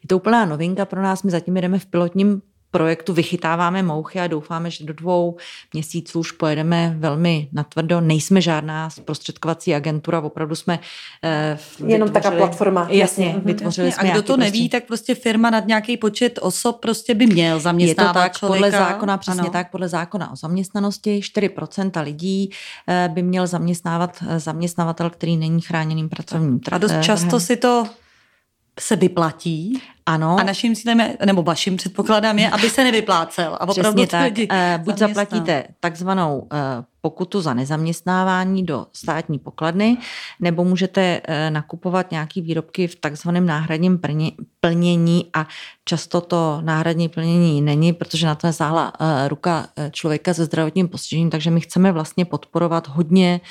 [0.03, 2.41] Je to úplná novinka pro nás, my zatím jdeme v pilotním
[2.77, 5.37] projektu vychytáváme mouchy a doufáme, že do dvou
[5.73, 8.01] měsíců už pojedeme velmi natvrdo.
[8.01, 10.79] Nejsme žádná zprostředkovací agentura, opravdu jsme
[11.79, 12.87] uh, Jenom taková platforma.
[12.89, 13.99] Jasně, jasně vytvořili jasně.
[14.01, 14.09] jsme.
[14.09, 14.77] A kdo to neví, prostě...
[14.77, 18.65] tak prostě firma nad nějaký počet osob prostě by měl zaměstnávat Je to tak člověka.
[18.65, 19.49] podle zákona, přesně ano.
[19.49, 22.49] tak, podle zákona o zaměstnanosti, 4% lidí
[22.87, 26.75] eh, by měl zaměstnávat eh, zaměstnavatel, který není chráněným pracovním trhem.
[26.75, 27.87] A dost často si to
[28.79, 29.81] se vyplatí.
[30.05, 30.37] Ano.
[30.39, 33.57] A naším cílem je, nebo vaším předpokladám je, aby se nevyplácel.
[33.59, 34.23] A opravdu Přesně tak.
[34.23, 36.47] Lidi uh, buď zaplatíte takzvanou uh,
[37.01, 39.97] pokutu za nezaměstnávání do státní pokladny,
[40.39, 43.99] nebo můžete uh, nakupovat nějaký výrobky v takzvaném náhradním
[44.59, 45.47] plnění a
[45.85, 50.87] často to náhradní plnění není, protože na to je záhla uh, ruka člověka se zdravotním
[50.87, 53.47] postižením, takže my chceme vlastně podporovat hodně uh,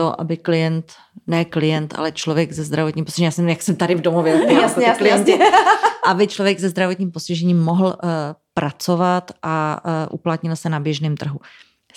[0.00, 0.92] to, aby klient,
[1.26, 4.56] ne klient, ale člověk se zdravotním postižením, já jsem, jak jsem tady v domově, jasně,
[4.56, 5.46] jako jasně, klienti, jasně.
[6.06, 8.10] aby člověk se zdravotním postižením mohl uh,
[8.54, 11.38] pracovat a uh, uplatnil se na běžném trhu.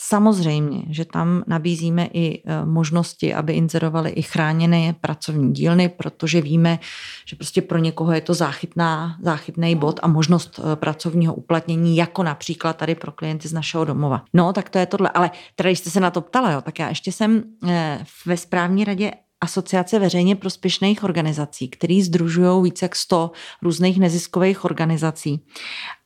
[0.07, 6.79] Samozřejmě, že tam nabízíme i e, možnosti, aby inzerovali i chráněné pracovní dílny, protože víme,
[7.25, 12.23] že prostě pro někoho je to záchytná, záchytný bod a možnost e, pracovního uplatnění, jako
[12.23, 14.23] například tady pro klienty z našeho domova.
[14.33, 15.09] No, tak to je tohle.
[15.09, 18.37] Ale teda, když jste se na to ptala, jo, tak já ještě jsem e, ve
[18.37, 23.31] správní radě asociace veřejně prospěšných organizací, které združují více jak 100
[23.61, 25.45] různých neziskových organizací.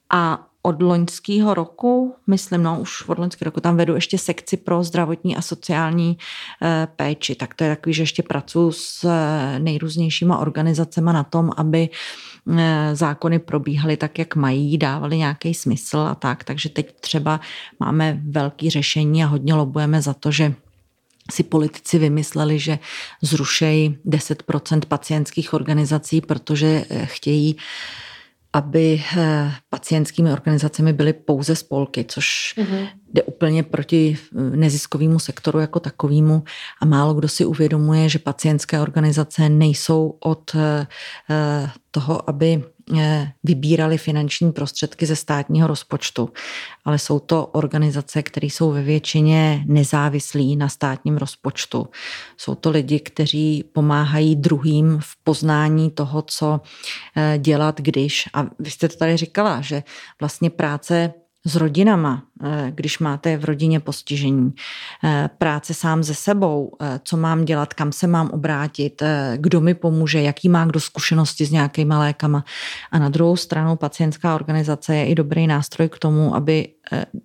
[0.09, 4.83] A od loňského roku, myslím, no už od loňského roku, tam vedu ještě sekci pro
[4.83, 6.17] zdravotní a sociální
[6.61, 7.35] e, péči.
[7.35, 11.89] Tak to je takový, že ještě pracuji s e, nejrůznějšíma organizacemi na tom, aby
[12.57, 16.43] e, zákony probíhaly tak, jak mají, dávaly nějaký smysl a tak.
[16.43, 17.39] Takže teď třeba
[17.79, 20.53] máme velký řešení a hodně lobujeme za to, že
[21.31, 22.79] si politici vymysleli, že
[23.21, 27.55] zrušejí 10% pacientských organizací, protože chtějí
[28.53, 32.87] aby eh, pacientskými organizacemi byly pouze spolky, což mm-hmm.
[33.13, 36.43] jde úplně proti eh, neziskovému sektoru jako takovému
[36.81, 40.87] a málo kdo si uvědomuje, že pacientské organizace nejsou od eh,
[41.91, 42.63] toho, aby
[43.43, 46.29] vybírali finanční prostředky ze státního rozpočtu,
[46.85, 51.87] ale jsou to organizace, které jsou ve většině nezávislí na státním rozpočtu.
[52.37, 56.61] Jsou to lidi, kteří pomáhají druhým v poznání toho, co
[57.15, 58.29] eh, dělat, když.
[58.33, 59.83] A vy jste to tady říkala, že
[60.19, 61.13] vlastně práce
[61.47, 64.53] s rodinama, eh, když máte v rodině postižení,
[65.03, 69.03] eh, práce sám se sebou, eh, co mám dělat, kam se mám obrátit,
[69.37, 72.45] kdo mi pomůže, jaký má kdo zkušenosti s nějakýma lékama.
[72.91, 76.67] A na druhou stranu pacientská organizace je i dobrý nástroj k tomu, aby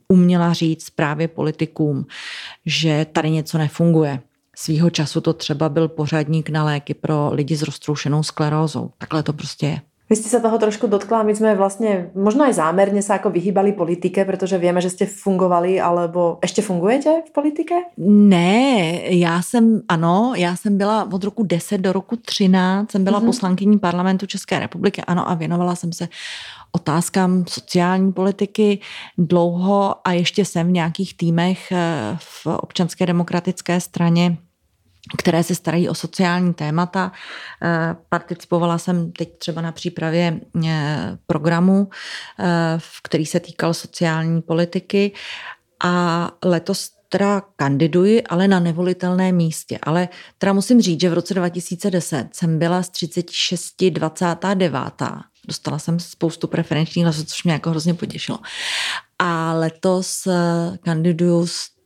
[0.09, 2.07] uměla říct právě politikům,
[2.67, 4.21] že tady něco nefunguje.
[4.57, 8.91] Svýho času to třeba byl pořadník na léky pro lidi s roztroušenou sklerózou.
[8.99, 9.81] Takhle to prostě je.
[10.13, 13.73] Vy ste sa toho trošku dotkla, my sme vlastne možno aj zámerne sa ako vyhýbali
[13.73, 17.97] politike, pretože vieme, že ste fungovali, alebo ešte fungujete v politike?
[17.97, 23.21] Ne, já jsem, ano, já jsem byla od roku 10 do roku 13, jsem byla
[23.21, 23.27] mm-hmm.
[23.27, 26.09] poslankyní parlamentu České republiky, ano, a věnovala jsem se
[26.73, 28.79] otázkám sociální politiky
[29.19, 34.37] dlouho a ještě jsem v nějakých týmech eh, v občanské demokratické straně
[35.19, 37.13] které se starají o sociální témata.
[37.63, 41.89] Eh, participovala jsem teď třeba na přípravě eh, programu,
[42.41, 45.13] eh, který se týkal sociální politiky
[45.85, 49.79] a letos teda kandiduji, ale na nevolitelné místě.
[49.83, 54.75] Ale teda musím říct, že v roce 2010 jsem byla z 36 29.
[55.49, 58.39] Dostala jsem spoustu preferenčních hlasů, což mě jako hrozně potěšilo.
[59.19, 60.29] A letos
[60.83, 61.82] kandiduju z 30,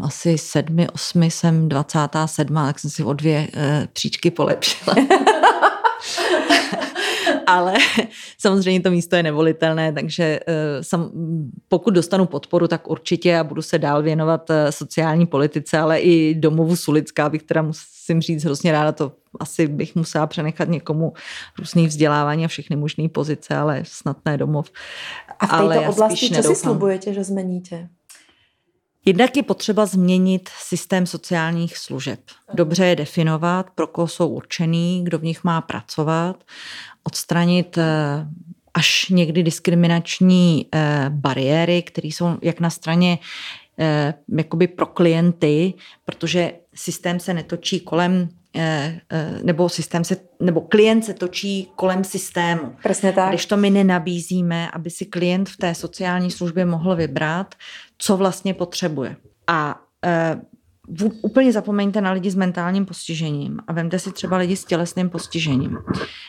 [0.00, 4.94] asi 7, 8 jsem 27, tak jsem si o dvě e, příčky polepšila.
[7.46, 7.74] Ale
[8.38, 11.10] samozřejmě to místo je nevolitelné, takže e, sam,
[11.68, 16.34] pokud dostanu podporu, tak určitě a budu se dál věnovat e, sociální politice, ale i
[16.34, 21.12] domovu Sulická bych teda musím říct hrozně ráda, to asi bych musela přenechat někomu
[21.58, 24.70] různý vzdělávání a všechny možné pozice, ale snad ne domov.
[25.38, 27.88] A v této ale oblasti, co si slibujete, že změníte?
[29.08, 32.20] Jednak je potřeba změnit systém sociálních služeb.
[32.54, 36.44] Dobře je definovat, pro koho jsou určený, kdo v nich má pracovat,
[37.04, 37.84] odstranit eh,
[38.74, 43.18] až někdy diskriminační eh, bariéry, které jsou jak na straně
[43.78, 48.28] eh, jakoby pro klienty, protože systém se netočí kolem
[49.42, 52.76] nebo systém se, nebo klient se točí kolem systému.
[52.84, 53.28] Přesně tak.
[53.28, 57.54] Když to my nenabízíme, aby si klient v té sociální službě mohl vybrat,
[57.98, 59.16] co vlastně potřebuje.
[59.46, 60.40] A e,
[60.88, 65.10] v, úplně zapomeňte na lidi s mentálním postižením a vemte si třeba lidi s tělesným
[65.10, 65.78] postižením.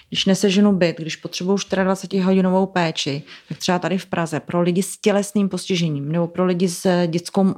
[0.10, 4.98] Když neseženu byt, když potřebuju 24-hodinovou péči, tak třeba tady v Praze pro lidi s
[4.98, 7.54] tělesným postižením nebo pro lidi s dětskou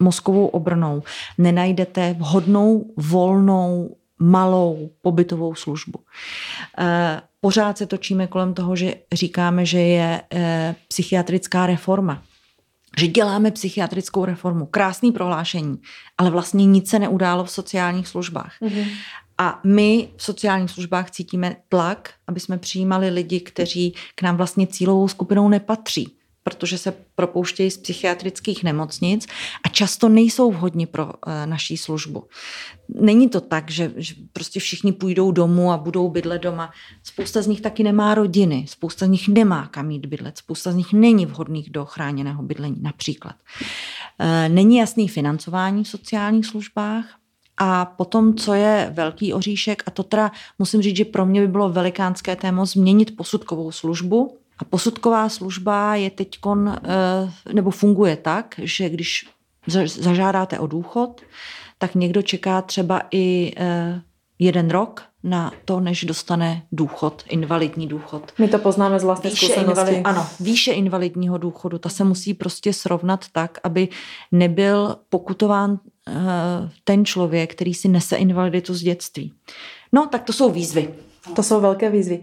[0.00, 1.02] mozkovou obrnou
[1.38, 5.98] nenajdete vhodnou, volnou, malou pobytovou službu.
[6.78, 12.22] E, pořád se točíme kolem toho, že říkáme, že je e, psychiatrická reforma
[12.98, 14.66] že děláme psychiatrickou reformu.
[14.66, 15.78] Krásný prohlášení,
[16.18, 18.52] ale vlastně nic se neudálo v sociálních službách.
[18.62, 18.86] Mm-hmm.
[19.38, 24.66] A my v sociálních službách cítíme tlak, aby jsme přijímali lidi, kteří k nám vlastně
[24.66, 29.26] cílovou skupinou nepatří protože se propouštějí z psychiatrických nemocnic
[29.64, 32.24] a často nejsou vhodní pro eh, naší službu.
[32.88, 36.70] Není to tak, že, že prostě všichni půjdou domů a budou bydlet doma.
[37.02, 40.74] Spousta z nich taky nemá rodiny, spousta z nich nemá kam jít bydlet, spousta z
[40.74, 43.36] nich není vhodných do chráněného bydlení například.
[44.18, 47.04] Eh, není jasný financování v sociálních službách,
[47.56, 51.48] a potom, co je velký oříšek, a to teda musím říct, že pro mě by
[51.48, 58.54] bylo velikánské téma změnit posudkovou službu, a posudková služba je teď eh, nebo funguje tak,
[58.58, 59.26] že když
[59.86, 61.20] zažádáte o důchod,
[61.78, 64.02] tak někdo čeká třeba i eh,
[64.38, 68.32] jeden rok na to, než dostane důchod, invalidní důchod.
[68.38, 70.00] My to poznáme z vlastní zkušenosti.
[70.04, 73.88] ano, výše invalidního důchodu, ta se musí prostě srovnat tak, aby
[74.32, 75.78] nebyl pokutován
[76.08, 76.12] eh,
[76.84, 79.32] ten člověk, který si nese invaliditu z dětství.
[79.92, 80.94] No, tak to jsou výzvy.
[81.36, 82.22] To jsou velké výzvy.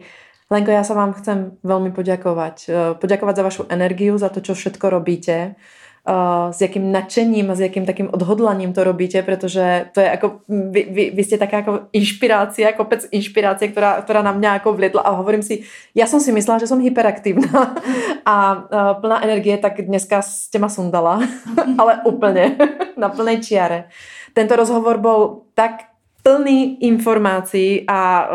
[0.52, 2.58] Lenko, ja sa vám chcem veľmi poďakovať.
[2.68, 5.56] Eh, poďakovať za vašu energiu, za to, čo všetko robíte.
[6.02, 10.42] Uh, s jakým nadšením a s jakým takým odhodlaním to robíte, protože to je jako,
[10.50, 15.02] vy, vy, vy ste taká jako inšpirácia, kopec inšpirácie, ktorá, ktorá na mňa jako vlietla
[15.06, 15.62] a hovorím si,
[15.94, 17.78] ja som si myslela, že som hyperaktívna
[18.26, 18.36] a
[18.66, 21.22] uh, plná energie, tak dneska ste ma sundala,
[21.82, 22.58] ale úplne
[23.02, 23.94] na plnej čiare.
[24.34, 25.86] Tento rozhovor bol tak
[26.26, 28.26] plný informácií a uh,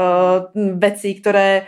[0.78, 1.66] vecí, ktoré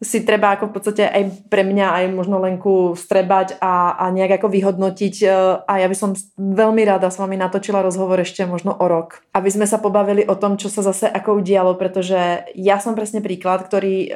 [0.00, 4.40] si treba ako v podstate aj pre mňa, aj možno Lenku strebať a, a nejak
[4.40, 5.28] ako vyhodnotiť e,
[5.60, 9.20] a ja by som veľmi rada s vami natočila rozhovor ešte možno o rok.
[9.36, 13.20] Aby sme sa pobavili o tom, čo sa zase ako udialo, pretože ja som presne
[13.20, 14.12] príklad, ktorý uh,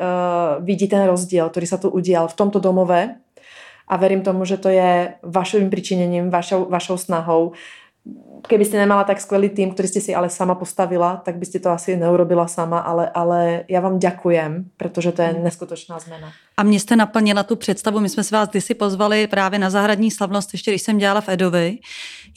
[0.65, 3.20] vidí ten rozdiel, ktorý sa tu udial v tomto domove
[3.85, 7.52] a verím tomu, že to je vašim pričinením, vašou, vašou snahou
[8.47, 11.59] keby ste nemala tak skvelý tým, ktorý ste si ale sama postavila, tak by ste
[11.61, 16.33] to asi neurobila sama, ale, ale ja vám ďakujem, pretože to je neskutočná zmena.
[16.57, 18.01] a mě jste naplnila tu představu.
[18.01, 21.29] My jsme se vás kdysi pozvali právě na zahradní slavnost, ještě když jsem dělala v
[21.29, 21.79] Edovi,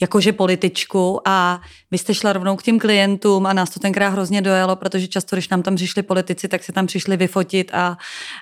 [0.00, 1.60] jakože političku a
[1.90, 5.36] vy jste šla rovnou k těm klientům a nás to tenkrát hrozně dojelo, protože často,
[5.36, 7.98] když nám tam přišli politici, tak se tam přišli vyfotit a,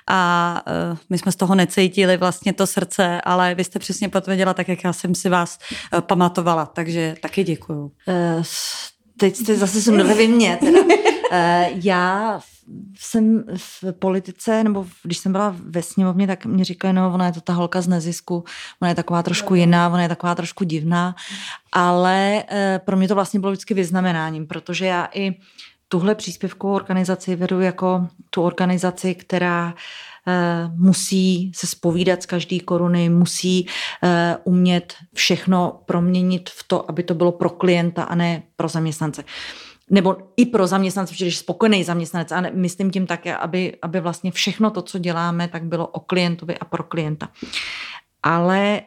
[0.07, 0.61] a
[0.91, 4.67] uh, my jsme z toho necítili vlastně to srdce, ale vy jste přesně potvrdila tak,
[4.67, 5.59] jak já jsem si vás
[5.93, 7.83] uh, pamatovala, takže taky děkuju.
[7.83, 8.43] Uh,
[9.17, 10.57] teď jste zase sundali mě.
[10.57, 10.79] Teda.
[10.81, 12.39] Uh, já
[12.99, 17.31] jsem v politice, nebo když jsem byla ve sněmovně, tak mě říkali, no ona je
[17.31, 18.43] to ta holka z nezisku,
[18.81, 21.15] ona je taková trošku jiná, ona je taková trošku divná,
[21.71, 25.35] ale uh, pro mě to vlastně bylo vždycky vyznamenáním, protože já i
[25.87, 30.16] tuhle příspěvkovou organizaci vedu jako tu organizaci, která Eh,
[30.75, 33.67] musí se spovídat z každé koruny, musí
[34.03, 39.23] eh, umět všechno proměnit v to, aby to bylo pro klienta a ne pro zaměstnance
[39.89, 44.71] nebo i pro zaměstnance, protože spokojený zaměstnanec, a myslím tím také, aby, aby vlastně všechno
[44.71, 47.29] to, co děláme, tak bylo o klientovi a pro klienta.
[48.23, 48.81] Ale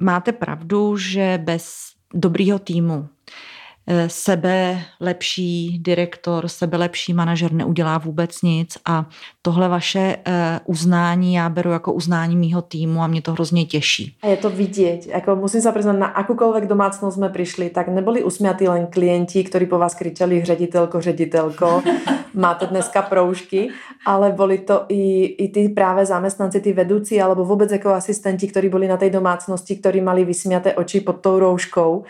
[0.00, 1.76] máte pravdu, že bez
[2.14, 3.57] dobrýho týmu, Eh,
[4.06, 9.06] sebe lepší direktor, sebe lepší manažer neudělá vůbec nic a
[9.42, 14.16] tohle vaše eh, uznání já beru jako uznání mýho týmu a mě to hrozně těší.
[14.22, 15.06] A je to vidět.
[15.06, 19.66] Jako musím se přiznat, na akúkoľvek domácnost jsme přišli, tak neboli usmiatí len klienti, kteří
[19.66, 21.82] po vás kričeli ředitelko, ředitelko,
[22.34, 23.68] máte dneska proužky,
[24.06, 28.68] ale boli to i, i ty právě zaměstnanci, ty vedoucí, alebo vůbec jako asistenti, kteří
[28.68, 32.04] byli na té domácnosti, kteří mali vysmiaté oči pod tou rouškou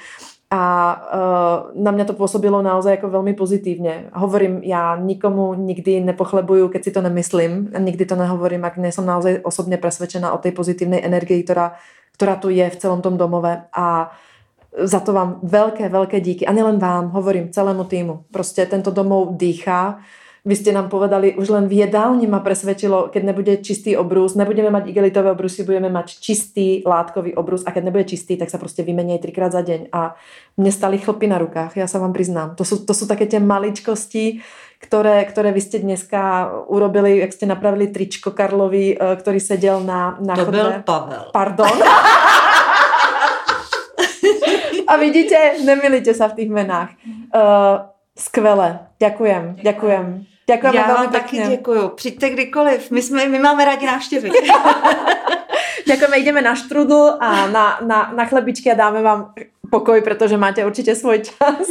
[0.51, 0.97] a
[1.75, 4.05] uh, na mě to působilo naozaj jako velmi pozitivně.
[4.13, 9.07] Hovorím, já nikomu nikdy nepochlebuju, keď si to nemyslím, a nikdy to nehovorím, ak nejsem
[9.07, 11.73] naozaj osobně presvedčená o té pozitivní energii, která,
[12.13, 14.11] která tu je v celom tom domove a
[14.79, 16.47] za to vám velké, velké díky.
[16.47, 18.21] A nielen vám, hovorím celému týmu.
[18.33, 19.99] Prostě tento domov dýchá
[20.49, 24.73] vy ste nám povedali, už len v jedálni ma presvedčilo, keď nebude čistý obrus, nebudeme
[24.73, 28.83] mať igelitové obrusy, budeme mať čistý látkový obrus a keď nebude čistý, tak sa prostě
[28.83, 29.93] vymenej trikrát za deň.
[29.93, 30.17] A
[30.57, 32.57] mne stali chlpy na rukách, ja sa vám priznám.
[32.57, 34.41] To sú, to sú také tie maličkosti,
[34.81, 40.17] ktoré, ktoré vy ste dneska urobili, jak ste napravili tričko Karlovi, eh, ktorý sedel na,
[40.17, 40.57] na to chodbe.
[40.57, 41.25] byl Pavel.
[41.33, 41.77] Pardon.
[44.89, 46.97] a vidíte, nemilíte sa v tých menách.
[47.29, 48.89] Uh, skvěle.
[49.01, 50.28] Ďakujem, ďakujem.
[50.51, 51.89] Děkujeme Já velmi vám taky děkuju.
[51.89, 52.91] Přijďte kdykoliv.
[52.91, 54.31] My, jsme, my máme rádi návštěvy.
[55.87, 59.33] Ďakujeme, ideme na štrudl a na, na, na chlebičky a dáme vám
[59.71, 61.69] pokoj, protože máte určitě svůj čas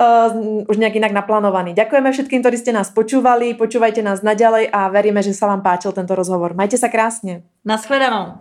[0.34, 1.74] uh, už nějak jinak naplánovaný.
[1.74, 5.92] Ďakujeme všetkým, ktorí ste nás počúvali, počúvajte nás naďalej a veríme, že sa vám páčil
[5.92, 6.56] tento rozhovor.
[6.56, 7.42] Majte sa krásně.
[7.64, 8.40] Naschledanou.